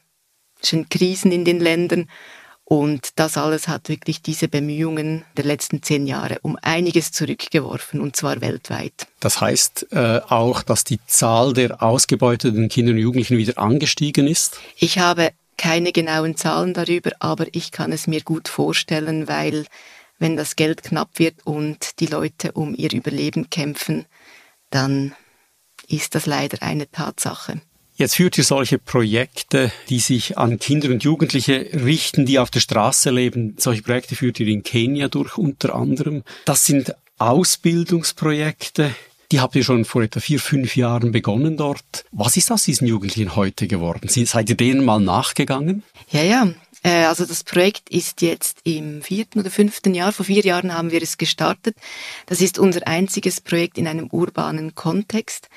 Krisen 0.90 1.32
in 1.32 1.44
den 1.44 1.60
Ländern 1.60 2.10
und 2.70 3.18
das 3.18 3.38
alles 3.38 3.66
hat 3.66 3.88
wirklich 3.88 4.20
diese 4.20 4.46
Bemühungen 4.46 5.24
der 5.38 5.46
letzten 5.46 5.82
zehn 5.82 6.06
Jahre 6.06 6.38
um 6.42 6.58
einiges 6.60 7.12
zurückgeworfen, 7.12 7.98
und 7.98 8.14
zwar 8.14 8.42
weltweit. 8.42 9.06
Das 9.20 9.40
heißt 9.40 9.86
äh, 9.92 10.20
auch, 10.28 10.62
dass 10.62 10.84
die 10.84 10.98
Zahl 11.06 11.54
der 11.54 11.82
ausgebeuteten 11.82 12.68
Kinder 12.68 12.92
und 12.92 12.98
Jugendlichen 12.98 13.38
wieder 13.38 13.56
angestiegen 13.56 14.26
ist? 14.26 14.60
Ich 14.76 14.98
habe 14.98 15.30
keine 15.56 15.92
genauen 15.92 16.36
Zahlen 16.36 16.74
darüber, 16.74 17.12
aber 17.20 17.46
ich 17.52 17.72
kann 17.72 17.90
es 17.90 18.06
mir 18.06 18.20
gut 18.20 18.48
vorstellen, 18.48 19.28
weil 19.28 19.64
wenn 20.18 20.36
das 20.36 20.54
Geld 20.54 20.82
knapp 20.82 21.18
wird 21.18 21.36
und 21.46 21.98
die 22.00 22.06
Leute 22.06 22.52
um 22.52 22.74
ihr 22.74 22.92
Überleben 22.92 23.48
kämpfen, 23.48 24.04
dann 24.68 25.14
ist 25.88 26.14
das 26.14 26.26
leider 26.26 26.62
eine 26.62 26.90
Tatsache. 26.90 27.62
Jetzt 27.98 28.14
führt 28.14 28.38
ihr 28.38 28.44
solche 28.44 28.78
Projekte, 28.78 29.72
die 29.88 29.98
sich 29.98 30.38
an 30.38 30.60
Kinder 30.60 30.88
und 30.90 31.02
Jugendliche 31.02 31.68
richten, 31.72 32.26
die 32.26 32.38
auf 32.38 32.48
der 32.48 32.60
Straße 32.60 33.10
leben. 33.10 33.56
Solche 33.58 33.82
Projekte 33.82 34.14
führt 34.14 34.38
ihr 34.38 34.46
in 34.46 34.62
Kenia 34.62 35.08
durch 35.08 35.36
unter 35.36 35.74
anderem. 35.74 36.22
Das 36.44 36.64
sind 36.64 36.94
Ausbildungsprojekte. 37.18 38.94
Die 39.32 39.40
habt 39.40 39.56
ihr 39.56 39.64
schon 39.64 39.84
vor 39.84 40.02
etwa 40.02 40.20
vier, 40.20 40.38
fünf 40.38 40.76
Jahren 40.76 41.10
begonnen 41.10 41.56
dort. 41.56 42.04
Was 42.12 42.36
ist 42.36 42.52
aus 42.52 42.62
diesen 42.62 42.86
Jugendlichen 42.86 43.34
heute 43.34 43.66
geworden? 43.66 44.08
Seid 44.08 44.48
ihr 44.48 44.56
denen 44.56 44.84
mal 44.84 45.00
nachgegangen? 45.00 45.82
Ja, 46.12 46.22
ja. 46.22 46.52
Äh, 46.84 47.06
also 47.06 47.26
das 47.26 47.42
Projekt 47.42 47.90
ist 47.90 48.22
jetzt 48.22 48.60
im 48.62 49.02
vierten 49.02 49.40
oder 49.40 49.50
fünften 49.50 49.92
Jahr. 49.92 50.12
Vor 50.12 50.24
vier 50.24 50.44
Jahren 50.44 50.72
haben 50.72 50.92
wir 50.92 51.02
es 51.02 51.18
gestartet. 51.18 51.76
Das 52.26 52.40
ist 52.40 52.60
unser 52.60 52.86
einziges 52.86 53.40
Projekt 53.40 53.76
in 53.76 53.88
einem 53.88 54.06
urbanen 54.06 54.76
Kontext. 54.76 55.48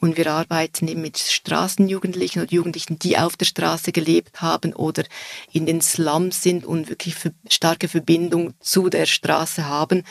Und 0.00 0.16
wir 0.16 0.30
arbeiten 0.30 0.86
eben 0.86 1.00
mit 1.00 1.18
Straßenjugendlichen 1.18 2.42
oder 2.42 2.52
Jugendlichen, 2.52 2.98
die 2.98 3.18
auf 3.18 3.36
der 3.36 3.46
Straße 3.46 3.90
gelebt 3.90 4.40
haben 4.40 4.72
oder 4.72 5.04
in 5.52 5.66
den 5.66 5.80
Slums 5.80 6.42
sind 6.42 6.64
und 6.64 6.88
wirklich 6.88 7.16
starke 7.48 7.88
Verbindung 7.88 8.54
zu 8.60 8.88
der 8.88 9.06
Straße 9.06 9.66
haben. 9.66 10.04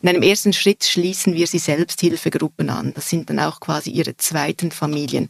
In 0.00 0.08
einem 0.08 0.22
ersten 0.22 0.52
Schritt 0.52 0.84
schließen 0.84 1.34
wir 1.34 1.46
sie 1.46 1.58
Selbsthilfegruppen 1.58 2.70
an. 2.70 2.94
Das 2.94 3.10
sind 3.10 3.28
dann 3.28 3.40
auch 3.40 3.60
quasi 3.60 3.90
ihre 3.90 4.16
zweiten 4.16 4.70
Familien. 4.70 5.28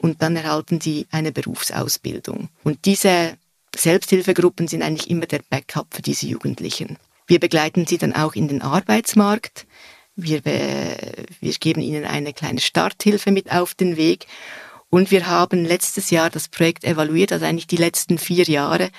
Und 0.00 0.20
dann 0.20 0.36
erhalten 0.36 0.80
sie 0.80 1.06
eine 1.10 1.32
Berufsausbildung. 1.32 2.48
Und 2.64 2.84
diese 2.84 3.38
Selbsthilfegruppen 3.74 4.68
sind 4.68 4.82
eigentlich 4.82 5.08
immer 5.08 5.26
der 5.26 5.40
Backup 5.48 5.94
für 5.94 6.02
diese 6.02 6.26
Jugendlichen. 6.26 6.98
Wir 7.26 7.38
begleiten 7.38 7.86
sie 7.86 7.98
dann 7.98 8.12
auch 8.12 8.34
in 8.34 8.48
den 8.48 8.60
Arbeitsmarkt. 8.60 9.66
Wir, 10.14 10.44
wir 10.44 11.52
geben 11.54 11.80
ihnen 11.80 12.04
eine 12.04 12.32
kleine 12.32 12.60
Starthilfe 12.60 13.30
mit 13.30 13.50
auf 13.50 13.74
den 13.74 13.96
Weg. 13.96 14.26
Und 14.90 15.10
wir 15.10 15.26
haben 15.26 15.64
letztes 15.64 16.10
Jahr 16.10 16.28
das 16.28 16.48
Projekt 16.48 16.84
evaluiert, 16.84 17.32
also 17.32 17.46
eigentlich 17.46 17.66
die 17.66 17.76
letzten 17.76 18.18
vier 18.18 18.44
Jahre, 18.44 18.90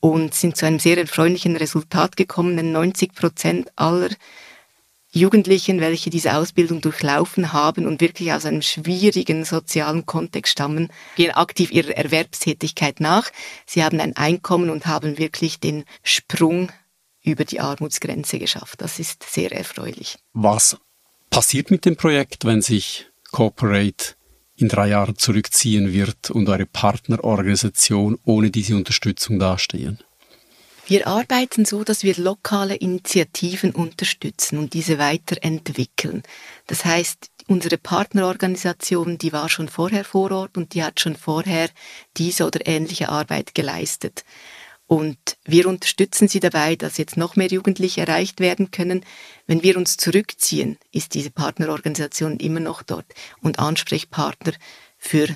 und 0.00 0.34
sind 0.34 0.56
zu 0.56 0.66
einem 0.66 0.78
sehr 0.78 0.98
erfreulichen 0.98 1.56
Resultat 1.56 2.16
gekommen, 2.16 2.56
denn 2.56 2.72
90 2.72 3.14
Prozent 3.14 3.68
aller 3.76 4.10
Jugendlichen, 5.14 5.80
welche 5.80 6.10
diese 6.10 6.34
Ausbildung 6.34 6.80
durchlaufen 6.80 7.52
haben 7.52 7.86
und 7.86 8.00
wirklich 8.00 8.32
aus 8.32 8.44
einem 8.46 8.62
schwierigen 8.62 9.44
sozialen 9.44 10.06
Kontext 10.06 10.52
stammen, 10.52 10.88
gehen 11.14 11.30
aktiv 11.30 11.70
ihrer 11.70 11.96
Erwerbstätigkeit 11.96 12.98
nach. 12.98 13.30
Sie 13.64 13.84
haben 13.84 14.00
ein 14.00 14.16
Einkommen 14.16 14.70
und 14.70 14.86
haben 14.86 15.16
wirklich 15.16 15.60
den 15.60 15.84
Sprung 16.02 16.72
über 17.24 17.44
die 17.44 17.58
Armutsgrenze 17.58 18.38
geschafft. 18.38 18.80
Das 18.80 18.98
ist 19.00 19.24
sehr 19.28 19.50
erfreulich. 19.50 20.18
Was 20.34 20.76
passiert 21.30 21.70
mit 21.70 21.84
dem 21.84 21.96
Projekt, 21.96 22.44
wenn 22.44 22.62
sich 22.62 23.06
Corporate 23.32 24.14
in 24.56 24.68
drei 24.68 24.88
Jahren 24.88 25.16
zurückziehen 25.16 25.92
wird 25.92 26.30
und 26.30 26.48
eure 26.48 26.66
Partnerorganisation 26.66 28.18
ohne 28.24 28.50
diese 28.50 28.76
Unterstützung 28.76 29.38
dastehen? 29.38 29.98
Wir 30.86 31.06
arbeiten 31.06 31.64
so, 31.64 31.82
dass 31.82 32.02
wir 32.02 32.14
lokale 32.16 32.74
Initiativen 32.74 33.70
unterstützen 33.72 34.58
und 34.58 34.74
diese 34.74 34.98
weiterentwickeln. 34.98 36.22
Das 36.66 36.84
heißt, 36.84 37.30
unsere 37.46 37.78
Partnerorganisation, 37.78 39.16
die 39.16 39.32
war 39.32 39.48
schon 39.48 39.68
vorher 39.68 40.04
vor 40.04 40.30
Ort 40.30 40.58
und 40.58 40.74
die 40.74 40.84
hat 40.84 41.00
schon 41.00 41.16
vorher 41.16 41.70
diese 42.18 42.46
oder 42.46 42.66
ähnliche 42.66 43.08
Arbeit 43.08 43.54
geleistet. 43.54 44.24
Und 44.86 45.18
wir 45.44 45.66
unterstützen 45.66 46.28
sie 46.28 46.40
dabei, 46.40 46.76
dass 46.76 46.98
jetzt 46.98 47.16
noch 47.16 47.36
mehr 47.36 47.48
Jugendliche 47.48 48.02
erreicht 48.02 48.40
werden 48.40 48.70
können. 48.70 49.04
Wenn 49.46 49.62
wir 49.62 49.76
uns 49.78 49.96
zurückziehen, 49.96 50.78
ist 50.92 51.14
diese 51.14 51.30
Partnerorganisation 51.30 52.38
immer 52.38 52.60
noch 52.60 52.82
dort 52.82 53.06
und 53.40 53.58
Ansprechpartner 53.58 54.52
für 54.98 55.28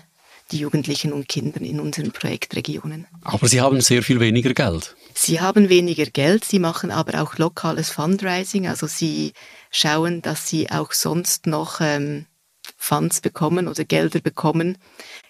die 0.50 0.58
Jugendlichen 0.58 1.12
und 1.12 1.28
Kinder 1.28 1.60
in 1.60 1.80
unseren 1.80 2.12
Projektregionen. 2.12 3.06
Aber 3.22 3.48
Sie 3.48 3.60
haben 3.60 3.80
sehr 3.80 4.02
viel 4.02 4.20
weniger 4.20 4.54
Geld. 4.54 4.96
Sie 5.14 5.40
haben 5.40 5.68
weniger 5.68 6.06
Geld, 6.06 6.44
Sie 6.44 6.58
machen 6.58 6.90
aber 6.90 7.22
auch 7.22 7.36
lokales 7.38 7.90
Fundraising, 7.90 8.66
also 8.66 8.86
Sie 8.86 9.32
schauen, 9.70 10.22
dass 10.22 10.48
Sie 10.48 10.70
auch 10.70 10.92
sonst 10.92 11.46
noch 11.46 11.80
ähm, 11.80 12.26
Funds 12.76 13.20
bekommen 13.20 13.68
oder 13.68 13.84
Gelder 13.84 14.20
bekommen. 14.20 14.78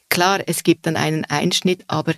Klar, 0.08 0.40
es 0.46 0.62
gibt 0.62 0.86
dann 0.86 0.96
einen 0.96 1.24
Einschnitt, 1.24 1.84
aber 1.88 2.14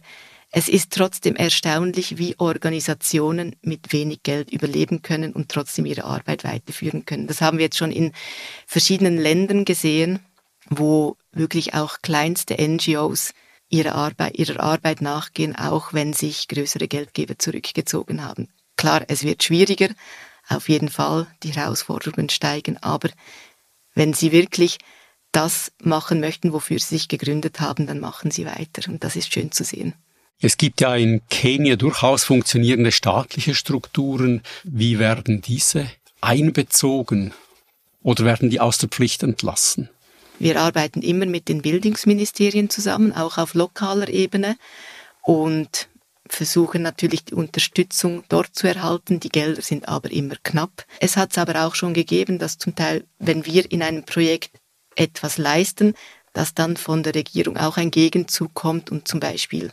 es 0.53 0.69
ist 0.69 0.93
trotzdem 0.93 1.37
erstaunlich, 1.37 2.19
wie 2.19 2.35
Organisationen 2.39 3.55
mit 3.63 3.93
wenig 3.93 4.25
Geld 4.25 4.51
überleben 4.51 5.01
können 5.03 5.33
und 5.33 5.49
trotzdem 5.49 5.87
ihre 5.87 6.05
Arbeit 6.05 6.43
weiterführen 6.43 7.05
können. 7.05 7.29
Das 7.29 7.41
haben 7.41 7.59
wir 7.59 7.67
jetzt 7.67 7.79
schon 7.79 7.93
in 7.93 8.13
verschiedenen 8.67 9.17
Ländern 9.17 9.65
gesehen, 9.65 10.19
wo 10.69 11.17
wirklich 11.33 11.75
auch 11.75 11.99
kleinste 12.03 12.57
NGOs 12.61 13.33
ihrer 13.69 13.95
Arbeit, 13.95 14.37
ihrer 14.37 14.61
Arbeit 14.61 15.01
nachgehen, 15.01 15.55
auch 15.55 15.93
wenn 15.93 16.13
sich 16.13 16.49
größere 16.49 16.89
Geldgeber 16.89 17.39
zurückgezogen 17.39 18.25
haben. 18.25 18.49
Klar, 18.77 19.05
es 19.07 19.23
wird 19.23 19.45
schwieriger, 19.45 19.89
auf 20.49 20.69
jeden 20.69 20.89
Fall, 20.89 21.29
die 21.45 21.53
Herausforderungen 21.53 22.29
steigen, 22.29 22.77
aber 22.79 23.11
wenn 23.95 24.15
sie 24.15 24.33
wirklich 24.33 24.79
das 25.31 25.71
machen 25.81 26.19
möchten, 26.19 26.53
wofür 26.53 26.81
sie 26.81 26.97
sich 26.97 27.07
gegründet 27.07 27.61
haben, 27.61 27.87
dann 27.87 28.01
machen 28.01 28.33
sie 28.33 28.47
weiter 28.47 28.91
und 28.91 29.05
das 29.05 29.15
ist 29.15 29.33
schön 29.33 29.53
zu 29.53 29.63
sehen. 29.63 29.95
Es 30.43 30.57
gibt 30.57 30.81
ja 30.81 30.97
in 30.97 31.21
Kenia 31.29 31.77
durchaus 31.77 32.25
funktionierende 32.25 32.93
staatliche 32.93 33.55
Strukturen. 33.55 34.43
Wie 34.65 34.99
werden 34.99 35.43
diese 35.43 35.87
einbezogen 36.23 37.35
oder 38.03 38.25
werden 38.25 38.49
die 38.49 38.59
aus 38.59 38.79
der 38.79 38.89
Pflicht 38.89 39.23
entlassen? 39.23 39.91
Wir 40.39 40.59
arbeiten 40.59 41.03
immer 41.03 41.27
mit 41.27 41.49
den 41.49 41.61
Bildungsministerien 41.61 42.71
zusammen, 42.71 43.13
auch 43.13 43.37
auf 43.37 43.53
lokaler 43.53 44.09
Ebene 44.09 44.57
und 45.23 45.89
versuchen 46.27 46.81
natürlich 46.81 47.27
die 47.27 47.35
Unterstützung 47.35 48.25
dort 48.31 48.55
zu 48.55 48.67
erhalten. 48.67 49.21
Die 49.21 49.29
Gelder 49.29 49.61
sind 49.61 49.89
aber 49.89 50.11
immer 50.11 50.37
knapp. 50.43 50.87
Es 51.01 51.19
hat 51.19 51.33
es 51.33 51.39
aber 51.39 51.67
auch 51.67 51.75
schon 51.75 51.93
gegeben, 51.93 52.39
dass 52.39 52.57
zum 52.57 52.75
Teil, 52.75 53.05
wenn 53.19 53.45
wir 53.45 53.71
in 53.71 53.83
einem 53.83 54.05
Projekt 54.05 54.53
etwas 54.97 55.37
leisten, 55.37 55.93
dass 56.33 56.55
dann 56.55 56.79
von 56.79 57.03
der 57.03 57.15
Regierung 57.15 57.59
auch 57.59 57.77
ein 57.77 57.91
Gegenzug 57.91 58.55
kommt 58.55 58.91
und 58.91 59.07
zum 59.07 59.21
Beispiel 59.21 59.73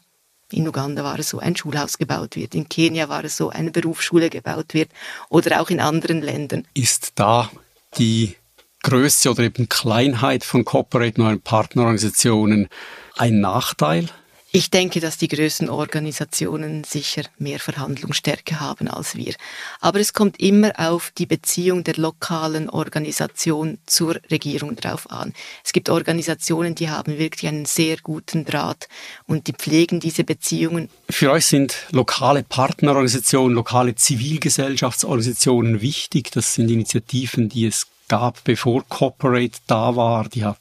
in 0.52 0.68
Uganda 0.68 1.04
war 1.04 1.20
es 1.20 1.30
so, 1.30 1.40
ein 1.40 1.56
Schulhaus 1.56 1.98
gebaut 1.98 2.36
wird. 2.36 2.56
In 2.56 2.70
Kenia 2.70 3.10
war 3.10 3.24
es 3.24 3.38
so, 3.38 3.50
eine 3.50 3.72
Berufsschule 3.72 4.30
gebaut 4.30 4.74
wird. 4.74 4.90
Oder 5.30 5.62
auch 5.62 5.70
in 5.70 5.80
anderen 5.80 6.22
Ländern. 6.22 6.66
Ist 6.74 7.14
da 7.16 7.50
die 7.98 8.36
Größe 8.84 9.30
oder 9.30 9.44
eben 9.44 9.68
Kleinheit 9.68 10.44
von 10.44 10.64
Corporate 10.64 11.20
neuen 11.20 11.42
Partnerorganisationen 11.42 12.70
ein 13.18 13.42
Nachteil? 13.42 14.10
Ich 14.52 14.70
denke, 14.70 15.02
dass 15.02 15.18
die 15.18 15.28
größten 15.28 15.70
Organisationen 15.70 16.86
sicher 16.86 17.24
mehr 17.38 17.60
Verhandlungsstärke 17.60 18.62
haben 18.62 18.88
als 18.88 19.16
wir. 19.16 19.36
Aber 19.82 20.00
es 20.00 20.14
kommt 20.14 20.40
immer 20.40 20.72
auf 20.78 21.12
die 21.18 21.26
Beziehung 21.26 21.84
der 21.84 21.96
lokalen 21.96 22.70
Organisation 22.70 23.78
zur 23.86 24.20
Regierung 24.32 24.78
drauf 24.78 25.12
an. 25.12 25.34
Es 25.66 25.74
gibt 25.74 25.90
Organisationen, 25.90 26.76
die 26.76 26.90
haben 26.90 27.18
wirklich 27.18 27.48
einen 27.50 27.66
sehr 27.66 27.98
guten 27.98 28.46
Draht 28.46 28.88
und 29.28 29.48
die 29.48 29.54
pflegen 29.54 30.00
diese 30.00 30.24
Beziehungen. 30.24 30.90
Für 31.10 31.32
euch 31.32 31.46
sind 31.46 31.76
lokale 31.92 32.44
Partnerorganisationen, 32.44 33.54
lokale 33.54 33.96
Zivilgesellschaftsorganisationen 33.96 35.82
wichtig. 35.82 36.32
Das 36.32 36.54
sind 36.54 36.72
Initiativen, 36.72 37.50
die 37.50 37.66
es 37.66 37.88
gab, 38.08 38.44
bevor 38.46 38.88
Corporate 38.88 39.60
da 39.68 39.98
war. 39.98 40.30
Die 40.30 40.46
hat 40.46 40.58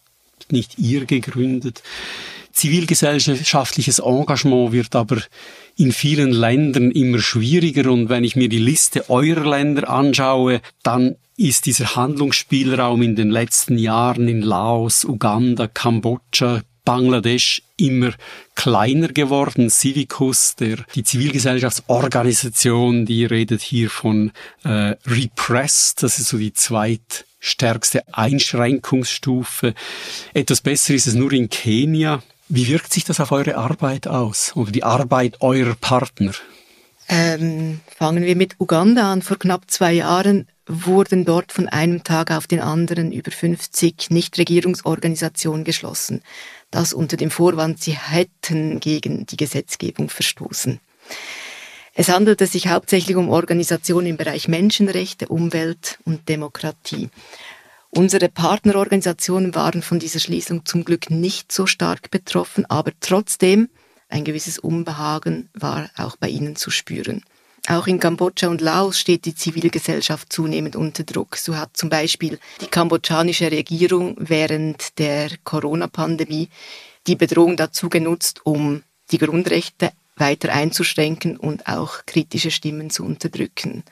nicht 0.51 0.79
ihr 0.79 1.07
gegründet. 1.07 1.83
Zivilgesellschaftliches 2.57 3.99
Engagement 3.99 4.73
wird 4.73 4.97
aber 4.97 5.19
in 5.77 5.93
vielen 5.93 6.33
Ländern 6.33 6.91
immer 6.91 7.19
schwieriger 7.19 7.91
und 7.91 8.09
wenn 8.09 8.25
ich 8.25 8.35
mir 8.35 8.49
die 8.49 8.59
Liste 8.59 9.11
eurer 9.11 9.47
Länder 9.47 9.91
anschaue, 9.91 10.63
dann 10.83 11.17
ist 11.37 11.67
dieser 11.67 11.97
Handlungsspielraum 11.97 13.03
in 13.03 13.15
den 13.15 13.29
letzten 13.29 13.77
Jahren 13.77 14.27
in 14.27 14.41
Laos, 14.41 15.05
Uganda, 15.05 15.67
Kambodscha, 15.67 16.63
Bangladesch 16.87 17.61
immer 17.77 18.15
kleiner 18.55 19.09
geworden. 19.09 19.69
Civicus, 19.69 20.57
der, 20.57 20.79
die 20.95 21.05
Zivilgesellschaftsorganisation, 21.05 23.05
die 23.05 23.27
redet 23.27 23.61
hier 23.61 23.91
von 23.91 24.33
äh, 24.65 24.95
Repressed, 25.07 26.03
das 26.03 26.19
ist 26.19 26.29
so 26.29 26.39
die 26.39 26.55
zweit 26.55 27.27
stärkste 27.39 28.03
Einschränkungsstufe. 28.15 29.75
Etwas 30.33 30.63
besser 30.63 30.95
ist 30.95 31.07
es 31.07 31.13
nur 31.13 31.33
in 31.33 31.51
Kenia. 31.51 32.23
Wie 32.49 32.69
wirkt 32.69 32.93
sich 32.93 33.05
das 33.05 33.19
auf 33.19 33.33
eure 33.33 33.57
Arbeit 33.57 34.07
aus 34.07 34.55
oder 34.55 34.71
die 34.71 34.85
Arbeit 34.85 35.41
eurer 35.41 35.75
Partner? 35.75 36.33
Ähm, 37.09 37.81
fangen 37.87 38.25
wir 38.25 38.37
mit 38.37 38.55
Uganda 38.59 39.13
an. 39.13 39.23
Vor 39.23 39.39
knapp 39.39 39.69
zwei 39.69 39.93
Jahren 39.93 40.47
wurden 40.67 41.25
dort 41.25 41.53
von 41.53 41.69
einem 41.69 42.05
Tag 42.05 42.31
auf 42.31 42.47
den 42.47 42.61
anderen 42.61 43.11
über 43.11 43.31
50 43.31 44.11
Nichtregierungsorganisationen 44.11 45.65
geschlossen. 45.65 46.23
Das 46.71 46.93
unter 46.93 47.17
dem 47.17 47.31
Vorwand, 47.31 47.81
sie 47.81 47.97
hätten 47.97 48.79
gegen 48.81 49.27
die 49.27 49.37
Gesetzgebung 49.37 50.09
verstoßen. 50.09 50.81
Es 51.95 52.09
handelte 52.09 52.47
sich 52.47 52.69
hauptsächlich 52.69 53.17
um 53.17 53.29
Organisationen 53.29 54.09
im 54.09 54.17
Bereich 54.17 54.49
Menschenrechte, 54.49 55.29
Umwelt 55.29 55.99
und 56.05 56.29
Demokratie. 56.29 57.09
Unsere 57.97 58.29
Partnerorganisationen 58.29 59.55
waren 59.55 59.81
von 59.81 59.99
dieser 59.99 60.19
Schließung 60.19 60.67
zum 60.67 60.85
Glück 60.85 61.09
nicht 61.09 61.51
so 61.51 61.65
stark 61.65 62.11
betroffen, 62.11 62.67
aber 62.67 62.93
trotzdem 63.01 63.71
ein 64.11 64.23
gewisses 64.23 64.59
Unbehagen 64.59 65.49
war 65.55 65.89
auch 65.97 66.17
bei 66.17 66.29
ihnen 66.29 66.57
zu 66.57 66.71
spüren. 66.71 67.25
Auch 67.69 67.87
in 67.87 67.99
Kambodscha 67.99 68.49
und 68.49 68.61
Laos 68.61 69.01
steht 69.01 69.25
die 69.25 69.35
Zivilgesellschaft 69.35 70.31
zunehmend 70.31 70.77
unter 70.77 71.05
Druck. 71.05 71.39
So 71.39 71.57
hat 71.57 71.75
zum 71.75 71.89
Beispiel 71.89 72.39
die 72.61 72.67
kambodschanische 72.67 73.51
Regierung 73.51 74.15
während 74.19 74.99
der 74.99 75.31
Corona-Pandemie 75.45 76.51
die 77.07 77.17
Bedrohung 77.17 77.57
dazu 77.57 77.89
genutzt, 77.89 78.43
um 78.45 78.83
die 79.11 79.19
Grundrechte 79.19 79.91
weiter 80.17 80.53
einzuschränken 80.53 81.39
und 81.39 81.67
auch 81.67 82.05
kritische 82.05 82.51
Stimmen 82.51 82.91
zu 82.91 83.07
unterdrücken. 83.07 83.85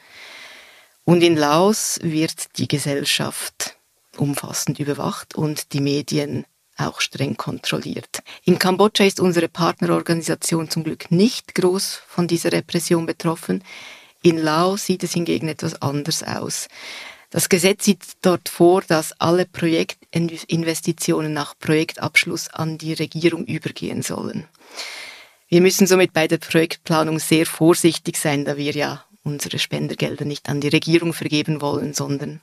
Und 1.05 1.23
in 1.23 1.37
Laos 1.38 1.99
wird 2.03 2.59
die 2.59 2.69
Gesellschaft 2.69 3.79
umfassend 4.18 4.79
überwacht 4.79 5.35
und 5.35 5.72
die 5.72 5.81
Medien 5.81 6.44
auch 6.77 7.00
streng 7.00 7.37
kontrolliert. 7.37 8.22
In 8.44 8.59
Kambodscha 8.59 9.05
ist 9.05 9.20
unsere 9.20 9.48
Partnerorganisation 9.48 10.70
zum 10.70 10.85
Glück 10.85 11.11
nicht 11.11 11.55
groß 11.55 12.03
von 12.07 12.27
dieser 12.27 12.53
Repression 12.53 13.07
betroffen. 13.07 13.62
In 14.22 14.38
Laos 14.38 14.87
sieht 14.87 15.05
es 15.05 15.12
hingegen 15.12 15.48
etwas 15.48 15.81
anders 15.83 16.22
aus. 16.22 16.68
Das 17.31 17.48
Gesetz 17.48 17.85
sieht 17.85 18.05
dort 18.22 18.48
vor, 18.48 18.83
dass 18.83 19.12
alle 19.20 19.44
Projektinvestitionen 19.44 21.33
nach 21.33 21.55
Projektabschluss 21.59 22.48
an 22.48 22.79
die 22.79 22.92
Regierung 22.92 23.44
übergehen 23.44 24.03
sollen. 24.03 24.46
Wir 25.48 25.61
müssen 25.61 25.87
somit 25.87 26.12
bei 26.12 26.29
der 26.29 26.38
Projektplanung 26.38 27.18
sehr 27.18 27.46
vorsichtig 27.46 28.16
sein, 28.16 28.44
da 28.44 28.57
wir 28.57 28.72
ja 28.72 29.05
unsere 29.24 29.59
Spendergelder 29.59 30.24
nicht 30.24 30.48
an 30.48 30.61
die 30.61 30.68
Regierung 30.68 31.12
vergeben 31.12 31.61
wollen, 31.61 31.92
sondern 31.92 32.40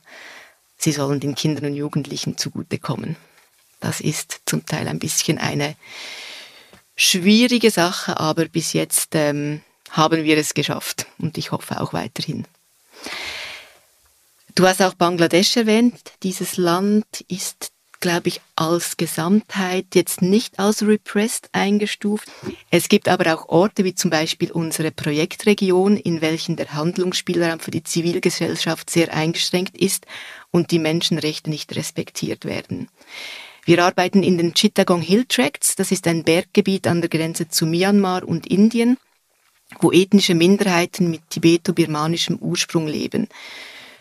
sie 0.82 0.92
sollen 0.92 1.20
den 1.20 1.34
Kindern 1.34 1.66
und 1.66 1.74
Jugendlichen 1.74 2.36
zugutekommen. 2.36 3.16
Das 3.80 4.00
ist 4.00 4.40
zum 4.46 4.64
Teil 4.66 4.88
ein 4.88 4.98
bisschen 4.98 5.38
eine 5.38 5.76
schwierige 6.96 7.70
Sache, 7.70 8.18
aber 8.18 8.46
bis 8.46 8.72
jetzt 8.72 9.14
ähm, 9.14 9.60
haben 9.90 10.24
wir 10.24 10.38
es 10.38 10.54
geschafft 10.54 11.06
und 11.18 11.38
ich 11.38 11.52
hoffe 11.52 11.80
auch 11.80 11.92
weiterhin. 11.92 12.46
Du 14.54 14.66
hast 14.66 14.82
auch 14.82 14.94
Bangladesch 14.94 15.56
erwähnt. 15.56 16.12
Dieses 16.22 16.56
Land 16.56 17.24
ist 17.28 17.72
glaube 18.02 18.28
ich, 18.28 18.40
als 18.56 18.98
Gesamtheit 18.98 19.86
jetzt 19.94 20.20
nicht 20.20 20.58
als 20.58 20.82
repressed 20.82 21.48
eingestuft. 21.52 22.28
Es 22.70 22.88
gibt 22.88 23.08
aber 23.08 23.32
auch 23.32 23.48
Orte 23.48 23.84
wie 23.84 23.94
zum 23.94 24.10
Beispiel 24.10 24.50
unsere 24.52 24.90
Projektregion, 24.90 25.96
in 25.96 26.20
welchen 26.20 26.56
der 26.56 26.74
Handlungsspielraum 26.74 27.60
für 27.60 27.70
die 27.70 27.84
Zivilgesellschaft 27.84 28.90
sehr 28.90 29.14
eingeschränkt 29.14 29.78
ist 29.78 30.04
und 30.52 30.70
die 30.70 30.78
Menschenrechte 30.78 31.50
nicht 31.50 31.74
respektiert 31.74 32.44
werden. 32.44 32.88
Wir 33.64 33.84
arbeiten 33.84 34.22
in 34.22 34.38
den 34.38 34.54
Chittagong 34.54 35.00
Hill 35.00 35.24
Tracts, 35.26 35.74
das 35.76 35.90
ist 35.90 36.06
ein 36.06 36.22
Berggebiet 36.22 36.86
an 36.86 37.00
der 37.00 37.10
Grenze 37.10 37.48
zu 37.48 37.66
Myanmar 37.66 38.24
und 38.24 38.46
Indien, 38.46 38.98
wo 39.80 39.90
ethnische 39.90 40.34
Minderheiten 40.34 41.10
mit 41.10 41.30
tibeto-birmanischem 41.30 42.36
Ursprung 42.36 42.86
leben. 42.86 43.28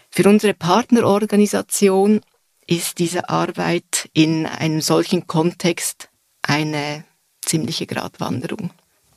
Für 0.10 0.28
unsere 0.28 0.54
Partnerorganisation 0.54 2.22
ist 2.68 3.00
diese 3.00 3.30
Arbeit 3.30 4.10
in 4.14 4.46
einem 4.46 4.82
solchen 4.82 5.28
Kontext 5.28 6.10
eine 6.42 7.06
ziemliche 7.42 7.86
Gratwanderung. 7.86 8.72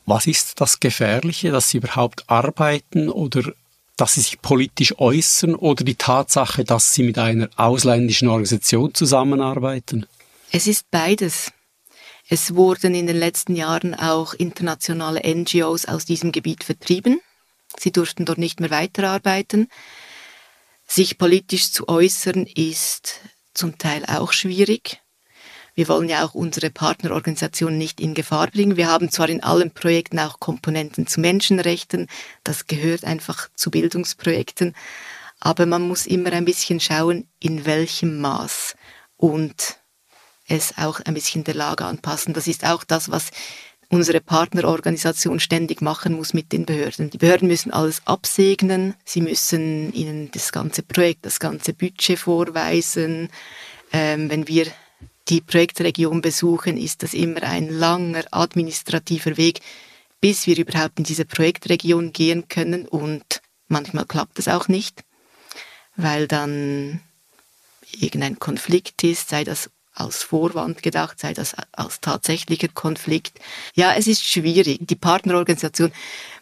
Was 0.05 0.27
ist 0.27 0.61
das 0.61 0.79
Gefährliche, 0.79 1.51
dass 1.51 1.69
Sie 1.69 1.77
überhaupt 1.77 2.29
arbeiten 2.29 3.09
oder 3.09 3.53
dass 3.97 4.15
Sie 4.15 4.21
sich 4.21 4.41
politisch 4.41 4.97
äußern 4.97 5.55
oder 5.55 5.83
die 5.83 5.95
Tatsache, 5.95 6.63
dass 6.63 6.93
Sie 6.93 7.03
mit 7.03 7.17
einer 7.17 7.49
ausländischen 7.55 8.27
Organisation 8.27 8.93
zusammenarbeiten? 8.93 10.05
Es 10.51 10.67
ist 10.67 10.89
beides. 10.91 11.51
Es 12.27 12.55
wurden 12.55 12.95
in 12.95 13.07
den 13.07 13.17
letzten 13.17 13.55
Jahren 13.55 13.93
auch 13.93 14.33
internationale 14.33 15.21
NGOs 15.23 15.85
aus 15.85 16.05
diesem 16.05 16.31
Gebiet 16.31 16.63
vertrieben. 16.63 17.21
Sie 17.77 17.91
durften 17.91 18.25
dort 18.25 18.37
nicht 18.37 18.59
mehr 18.59 18.71
weiterarbeiten. 18.71 19.69
Sich 20.87 21.17
politisch 21.17 21.71
zu 21.71 21.87
äußern 21.87 22.45
ist 22.45 23.19
zum 23.53 23.77
Teil 23.77 24.05
auch 24.05 24.31
schwierig. 24.33 25.01
Wir 25.75 25.89
wollen 25.89 26.07
ja 26.07 26.25
auch 26.25 26.33
unsere 26.33 26.69
Partnerorganisationen 26.69 27.77
nicht 27.77 27.99
in 27.99 28.13
Gefahr 28.13 28.47
bringen. 28.47 28.77
Wir 28.77 28.87
haben 28.87 29.11
zwar 29.11 29.27
in 29.27 29.43
allen 29.43 29.71
Projekten 29.71 30.19
auch 30.19 30.39
Komponenten 30.39 31.05
zu 31.05 31.19
Menschenrechten, 31.19 32.07
das 32.45 32.67
gehört 32.67 33.03
einfach 33.03 33.49
zu 33.55 33.71
Bildungsprojekten, 33.71 34.73
aber 35.41 35.65
man 35.65 35.81
muss 35.81 36.05
immer 36.07 36.31
ein 36.31 36.45
bisschen 36.45 36.79
schauen, 36.79 37.27
in 37.39 37.65
welchem 37.65 38.21
Maß 38.21 38.75
und 39.17 39.77
es 40.47 40.77
auch 40.77 41.01
ein 41.01 41.13
bisschen 41.13 41.43
der 41.43 41.55
Lage 41.55 41.85
anpassen. 41.85 42.33
Das 42.33 42.47
ist 42.47 42.65
auch 42.65 42.85
das, 42.85 43.11
was 43.11 43.31
unsere 43.89 44.21
Partnerorganisation 44.21 45.39
ständig 45.39 45.81
machen 45.81 46.13
muss 46.13 46.33
mit 46.33 46.53
den 46.53 46.65
Behörden. 46.65 47.09
Die 47.09 47.17
Behörden 47.17 47.47
müssen 47.47 47.71
alles 47.71 48.01
absegnen, 48.05 48.95
sie 49.03 49.21
müssen 49.21 49.91
ihnen 49.93 50.31
das 50.31 50.51
ganze 50.51 50.83
Projekt, 50.83 51.25
das 51.25 51.39
ganze 51.39 51.73
Budget 51.73 52.17
vorweisen. 52.17 53.29
Ähm, 53.91 54.29
wenn 54.29 54.47
wir 54.47 54.67
die 55.27 55.41
Projektregion 55.41 56.21
besuchen, 56.21 56.77
ist 56.77 57.03
das 57.03 57.13
immer 57.13 57.43
ein 57.43 57.69
langer 57.69 58.23
administrativer 58.31 59.37
Weg, 59.37 59.61
bis 60.21 60.47
wir 60.47 60.57
überhaupt 60.57 60.99
in 60.99 61.05
diese 61.05 61.25
Projektregion 61.25 62.13
gehen 62.13 62.47
können 62.47 62.87
und 62.87 63.41
manchmal 63.67 64.05
klappt 64.05 64.39
es 64.39 64.47
auch 64.47 64.67
nicht, 64.67 65.03
weil 65.95 66.27
dann 66.27 67.01
irgendein 67.91 68.39
Konflikt 68.39 69.03
ist, 69.03 69.29
sei 69.29 69.43
das 69.43 69.69
als 69.93 70.23
Vorwand 70.23 70.83
gedacht, 70.83 71.19
sei 71.19 71.33
das 71.33 71.55
als 71.71 72.01
tatsächlicher 72.01 72.67
Konflikt. 72.67 73.39
Ja, 73.75 73.93
es 73.95 74.07
ist 74.07 74.27
schwierig. 74.27 74.79
Die 74.81 74.95
Partnerorganisation 74.95 75.91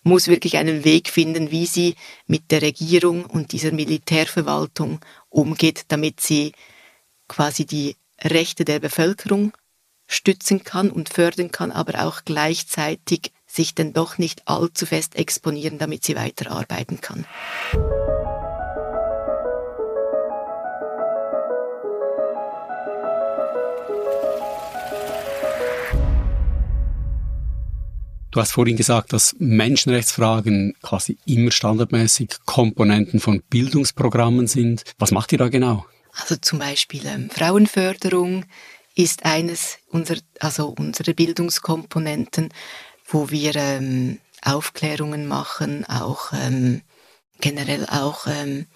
muss 0.02 0.28
wirklich 0.28 0.58
einen 0.58 0.84
Weg 0.84 1.10
finden, 1.10 1.52
wie 1.52 1.68
sie 1.68 1.96
mit 2.26 2.50
der 2.50 2.64
Regierung 2.64 3.26
und 3.26 3.52
dieser 3.52 3.72
Militärverwaltung 3.72 5.00
umgeht, 5.30 5.86
damit 5.90 6.20
sie 6.20 6.54
quasi 7.28 7.66
die 7.66 7.96
Rechte 8.24 8.66
der 8.66 8.80
Bevölkerung 8.80 9.52
stützen 10.08 10.64
kann 10.64 10.90
und 10.90 11.10
fördern 11.10 11.52
kann, 11.52 11.72
aber 11.72 12.06
auch 12.06 12.22
gleichzeitig 12.26 13.32
sich 13.46 13.76
denn 13.76 13.94
doch 13.94 14.18
nicht 14.18 14.48
allzu 14.48 14.86
fest 14.86 15.16
exponieren, 15.16 15.78
damit 15.78 16.04
sie 16.04 16.16
weiterarbeiten 16.16 17.02
kann. 17.02 17.26
Du 28.32 28.42
hast 28.42 28.54
vorhin 28.54 28.78
gesagt, 28.78 29.14
dass 29.14 29.36
Menschenrechtsfragen 29.38 30.74
quasi 30.82 31.20
immer 31.28 31.52
standardmäßig 31.52 32.30
Komponenten 32.46 33.20
von 33.20 33.44
Bildungsprogrammen 33.48 34.48
sind. 34.48 34.84
Was 34.98 35.12
macht 35.12 35.32
ihr 35.34 35.38
da 35.38 35.50
genau? 35.50 35.86
Also 36.16 36.36
zum 36.36 36.60
Beispiel 36.60 37.06
ähm, 37.06 37.30
Frauenförderung 37.30 38.46
ist 38.96 39.26
eines 39.26 39.80
unserer, 39.90 40.20
also 40.40 40.68
unserer 40.78 41.14
Bildungskomponenten, 41.14 42.50
wo 43.08 43.30
wir 43.30 43.56
ähm, 43.56 44.20
Aufklärungen 44.44 45.28
machen, 45.28 45.86
auch 45.86 46.32
ähm, 46.34 46.82
generell 47.40 47.86
auch 47.88 48.28
ähm, 48.28 48.68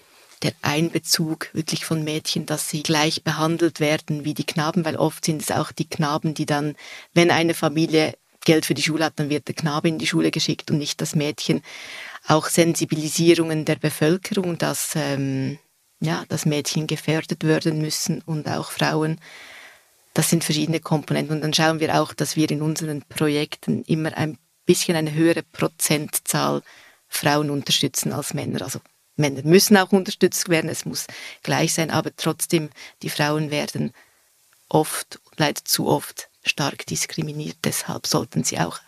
der 0.42 0.52
Einbezug 0.62 1.50
wirklich 1.52 1.84
von 1.84 2.04
Mädchen, 2.04 2.46
dass 2.46 2.68
sie 2.68 2.82
gleich 2.82 3.24
behandelt 3.24 3.80
werden 3.80 4.24
wie 4.24 4.34
die 4.34 4.46
Knaben, 4.46 4.84
weil 4.84 4.96
oft 4.96 5.24
sind 5.24 5.42
es 5.42 5.50
auch 5.50 5.72
die 5.72 5.88
Knaben, 5.88 6.34
die 6.34 6.46
dann, 6.46 6.76
wenn 7.12 7.30
eine 7.30 7.54
Familie 7.54 8.14
Geld 8.44 8.66
für 8.66 8.74
die 8.74 8.82
Schule 8.82 9.04
hat, 9.04 9.18
dann 9.18 9.30
wird 9.30 9.48
der 9.48 9.54
Knabe 9.54 9.88
in 9.88 9.98
die 9.98 10.06
Schule 10.06 10.30
geschickt 10.30 10.70
und 10.70 10.78
nicht 10.78 11.00
das 11.00 11.14
Mädchen. 11.14 11.62
Auch 12.26 12.46
Sensibilisierungen 12.46 13.64
der 13.64 13.76
Bevölkerung, 13.76 14.58
dass, 14.58 14.92
ähm, 14.94 15.58
ja, 16.00 16.24
dass 16.28 16.46
Mädchen 16.46 16.86
gefördert 16.86 17.44
werden 17.44 17.80
müssen 17.80 18.22
und 18.22 18.48
auch 18.48 18.70
Frauen. 18.70 19.20
Das 20.14 20.30
sind 20.30 20.44
verschiedene 20.44 20.80
Komponenten. 20.80 21.36
Und 21.36 21.42
dann 21.42 21.54
schauen 21.54 21.80
wir 21.80 22.00
auch, 22.00 22.12
dass 22.12 22.36
wir 22.36 22.50
in 22.50 22.62
unseren 22.62 23.02
Projekten 23.02 23.82
immer 23.84 24.16
ein 24.16 24.38
bisschen 24.64 24.96
eine 24.96 25.12
höhere 25.12 25.42
Prozentzahl 25.42 26.62
Frauen 27.08 27.50
unterstützen 27.50 28.12
als 28.12 28.34
Männer. 28.34 28.62
Also 28.62 28.80
Männer 29.16 29.42
müssen 29.42 29.76
auch 29.76 29.92
unterstützt 29.92 30.48
werden, 30.48 30.70
es 30.70 30.84
muss 30.84 31.06
gleich 31.42 31.74
sein, 31.74 31.90
aber 31.90 32.14
trotzdem, 32.16 32.70
die 33.02 33.10
Frauen 33.10 33.50
werden 33.50 33.92
oft, 34.68 35.20
leider 35.36 35.64
zu 35.64 35.88
oft, 35.88 36.28
stark 36.44 36.86
diskriminiert. 36.86 37.56
Deshalb 37.64 38.06
sollten 38.06 38.44
sie 38.44 38.58
auch 38.58 38.78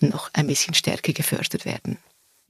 noch 0.00 0.30
ein 0.32 0.46
bisschen 0.46 0.74
stärker 0.74 1.12
gefördert 1.12 1.64
werden. 1.64 1.98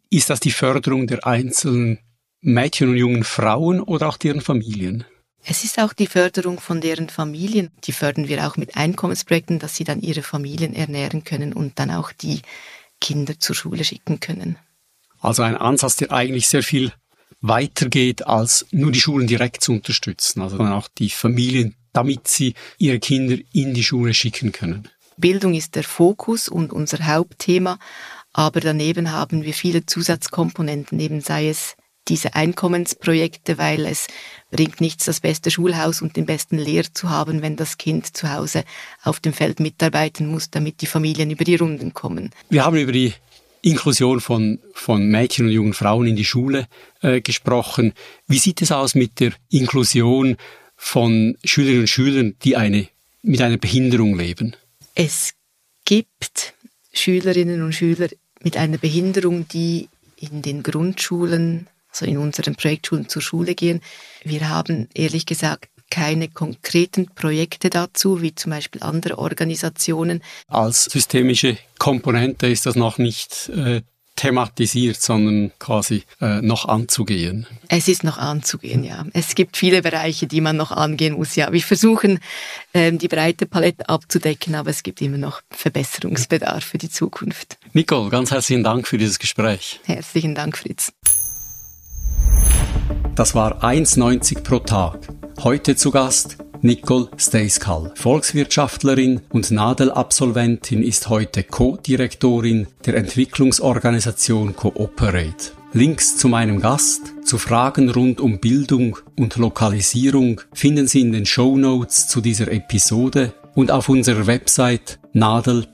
Ist 0.09 0.31
das 0.31 0.41
die 0.41 0.51
Förderung 0.51 1.07
der 1.07 1.27
einzelnen 1.27 1.99
Mädchen 2.41 2.91
und 2.91 2.97
jungen 2.97 3.25
Frauen 3.25 3.81
oder 3.81 4.09
auch 4.09 4.17
deren 4.17 4.41
Familien? 4.41 5.05
Es 5.45 5.65
ist 5.65 5.79
auch 5.79 5.93
die 5.93 6.07
Förderung 6.07 6.61
von 6.61 6.81
deren 6.81 7.09
Familien. 7.09 7.71
Die 7.85 7.93
fördern 7.93 8.29
wir 8.29 8.47
auch 8.47 8.57
mit 8.57 8.77
Einkommensprojekten, 8.77 9.59
dass 9.59 9.77
sie 9.77 9.85
dann 9.85 10.01
ihre 10.01 10.23
Familien 10.23 10.75
ernähren 10.75 11.25
können 11.25 11.53
und 11.53 11.79
dann 11.79 11.91
auch 11.91 12.13
die 12.13 12.43
Kinder 13.01 13.39
zur 13.39 13.57
Schule 13.57 13.85
schicken 13.85 14.21
können. 14.21 14.59
Also 15.21 15.43
ein 15.43 15.57
Ansatz, 15.57 15.97
der 15.97 16.13
eigentlich 16.13 16.49
sehr 16.49 16.63
viel 16.63 16.93
weitergeht, 17.41 18.27
als 18.27 18.67
nur 18.71 18.93
die 18.93 19.01
Schulen 19.01 19.27
direkt 19.27 19.63
zu 19.63 19.73
unterstützen, 19.73 20.43
also 20.43 20.59
auch 20.59 20.89
die 20.89 21.09
Familien 21.09 21.75
damit 21.93 22.29
sie 22.29 22.55
ihre 22.79 22.99
Kinder 22.99 23.37
in 23.53 23.75
die 23.75 23.83
Schule 23.83 24.15
schicken 24.15 24.53
können. 24.53 24.89
Bildung 25.17 25.55
ist 25.55 25.75
der 25.75 25.85
Fokus 25.85 26.49
und 26.49 26.73
unser 26.73 27.07
Hauptthema, 27.07 27.79
aber 28.33 28.61
daneben 28.61 29.13
haben 29.13 29.45
wir 29.45 29.55
viele 29.55 29.85
Zusatzkomponenten, 29.85 30.99
eben 30.99 31.21
sei 31.21 31.49
es 31.49 31.77
diese 32.11 32.35
Einkommensprojekte, 32.35 33.57
weil 33.57 33.87
es 33.87 34.09
bringt 34.51 34.81
nichts, 34.81 35.07
das 35.07 35.21
beste 35.21 35.51
Schulhaus 35.51 36.03
und 36.03 36.17
den 36.17 36.27
besten 36.27 36.59
Lehrer 36.59 36.93
zu 36.93 37.09
haben, 37.09 37.41
wenn 37.41 37.57
das 37.57 37.79
Kind 37.79 38.17
zu 38.17 38.31
Hause 38.33 38.65
auf 39.03 39.21
dem 39.21 39.33
Feld 39.33 39.61
mitarbeiten 39.61 40.27
muss, 40.27 40.51
damit 40.51 40.83
die 40.83 40.87
Familien 40.87 41.31
über 41.31 41.45
die 41.45 41.57
Runden 41.57 41.95
kommen. 41.95 42.31
Wir 42.51 42.65
haben 42.65 42.77
über 42.77 42.93
die 42.93 43.15
Inklusion 43.63 44.21
von, 44.21 44.59
von 44.75 45.07
Mädchen 45.09 45.47
und 45.47 45.53
jungen 45.53 45.75
Frauen 45.75 46.07
in 46.07 46.17
die 46.17 46.25
Schule 46.25 46.67
äh, 47.03 47.21
gesprochen. 47.21 47.93
Wie 48.27 48.39
sieht 48.39 48.61
es 48.63 48.73
aus 48.73 48.95
mit 48.95 49.21
der 49.21 49.33
Inklusion 49.51 50.37
von 50.77 51.37
Schülerinnen 51.45 51.83
und 51.83 51.89
Schülern, 51.89 52.35
die 52.43 52.57
eine, 52.57 52.89
mit 53.23 53.41
einer 53.41 53.59
Behinderung 53.59 54.19
leben? 54.19 54.57
Es 54.95 55.35
gibt 55.85 56.55
Schülerinnen 56.93 57.63
und 57.63 57.75
Schüler 57.75 58.09
mit 58.43 58.57
einer 58.57 58.79
Behinderung, 58.79 59.47
die 59.49 59.89
in 60.17 60.43
den 60.43 60.63
Grundschulen, 60.63 61.67
also 61.91 62.07
in 62.07 62.19
unseren 62.19 62.55
Projektschulen 62.55 63.09
zur 63.09 63.23
Schule 63.23 63.55
gehen. 63.55 63.81
Wir 64.25 64.49
haben 64.49 64.89
ehrlich 64.95 65.27
gesagt 65.27 65.69
keine 65.91 66.29
konkreten 66.29 67.07
Projekte 67.15 67.69
dazu, 67.69 68.23
wie 68.23 68.35
zum 68.35 68.51
Beispiel 68.51 68.83
andere 68.83 69.19
Organisationen. 69.19 70.23
Als 70.47 70.85
systemische 70.85 71.59
Komponente 71.79 72.47
ist 72.47 72.65
das 72.65 72.77
noch 72.77 72.99
nicht 72.99 73.49
äh, 73.49 73.83
thematisiert, 74.21 75.01
sondern 75.01 75.51
quasi 75.59 76.05
äh, 76.21 76.43
noch 76.43 76.67
anzugehen. 76.67 77.47
Es 77.69 77.89
ist 77.89 78.05
noch 78.05 78.19
anzugehen, 78.19 78.85
ja. 78.85 79.07
Es 79.15 79.35
gibt 79.35 79.57
viele 79.57 79.83
Bereiche, 79.83 80.27
die 80.27 80.41
man 80.41 80.57
noch 80.57 80.73
angehen 80.73 81.15
muss, 81.15 81.37
ja. 81.37 81.53
Wir 81.53 81.63
versuchen, 81.63 82.21
ähm, 82.75 82.99
die 82.99 83.09
breite 83.09 83.47
Palette 83.47 83.89
abzudecken, 83.89 84.55
aber 84.55 84.71
es 84.71 84.83
gibt 84.83 85.01
immer 85.01 85.19
noch 85.19 85.41
Verbesserungsbedarf 85.51 86.63
für 86.63 86.79
die 86.79 86.91
Zukunft. 86.91 87.59
Nicole, 87.73 88.11
ganz 88.11 88.31
herzlichen 88.31 88.63
Dank 88.63 88.87
für 88.87 88.99
dieses 88.99 89.19
Gespräch. 89.19 89.81
Herzlichen 89.85 90.35
Dank, 90.35 90.59
Fritz. 90.59 90.93
Das 93.15 93.35
war 93.35 93.63
1,90 93.63 94.43
pro 94.43 94.61
Tag. 94.61 95.09
Heute 95.43 95.77
zu 95.77 95.91
Gast 95.91 96.39
Nicole 96.63 97.09
Steiskal, 97.17 97.93
Volkswirtschaftlerin 97.95 99.23
und 99.31 99.51
Nadel-Absolventin, 99.51 100.83
ist 100.83 101.09
heute 101.09 101.43
Co-Direktorin 101.43 102.67
der 102.85 102.97
Entwicklungsorganisation 102.97 104.55
Cooperate. 104.55 105.53
Links 105.73 106.19
zu 106.19 106.29
meinem 106.29 106.61
Gast, 106.61 107.15
zu 107.25 107.39
Fragen 107.39 107.89
rund 107.91 108.21
um 108.21 108.41
Bildung 108.41 108.99
und 109.19 109.37
Lokalisierung 109.37 110.43
finden 110.53 110.87
Sie 110.87 111.01
in 111.01 111.13
den 111.13 111.25
Show 111.25 111.57
Notes 111.57 112.09
zu 112.09 112.21
dieser 112.21 112.51
Episode 112.53 113.33
und 113.55 113.71
auf 113.71 113.89
unserer 113.89 114.27
Website 114.27 114.99
nadel.ethz.ch 115.13 115.71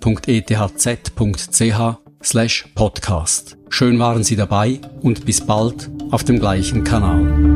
slash 2.23 2.67
podcast. 2.75 3.56
Schön 3.69 3.99
waren 3.99 4.25
Sie 4.25 4.37
dabei 4.37 4.81
und 5.03 5.27
bis 5.27 5.45
bald 5.45 5.91
auf 6.11 6.25
dem 6.25 6.39
gleichen 6.39 6.85
Kanal. 6.85 7.56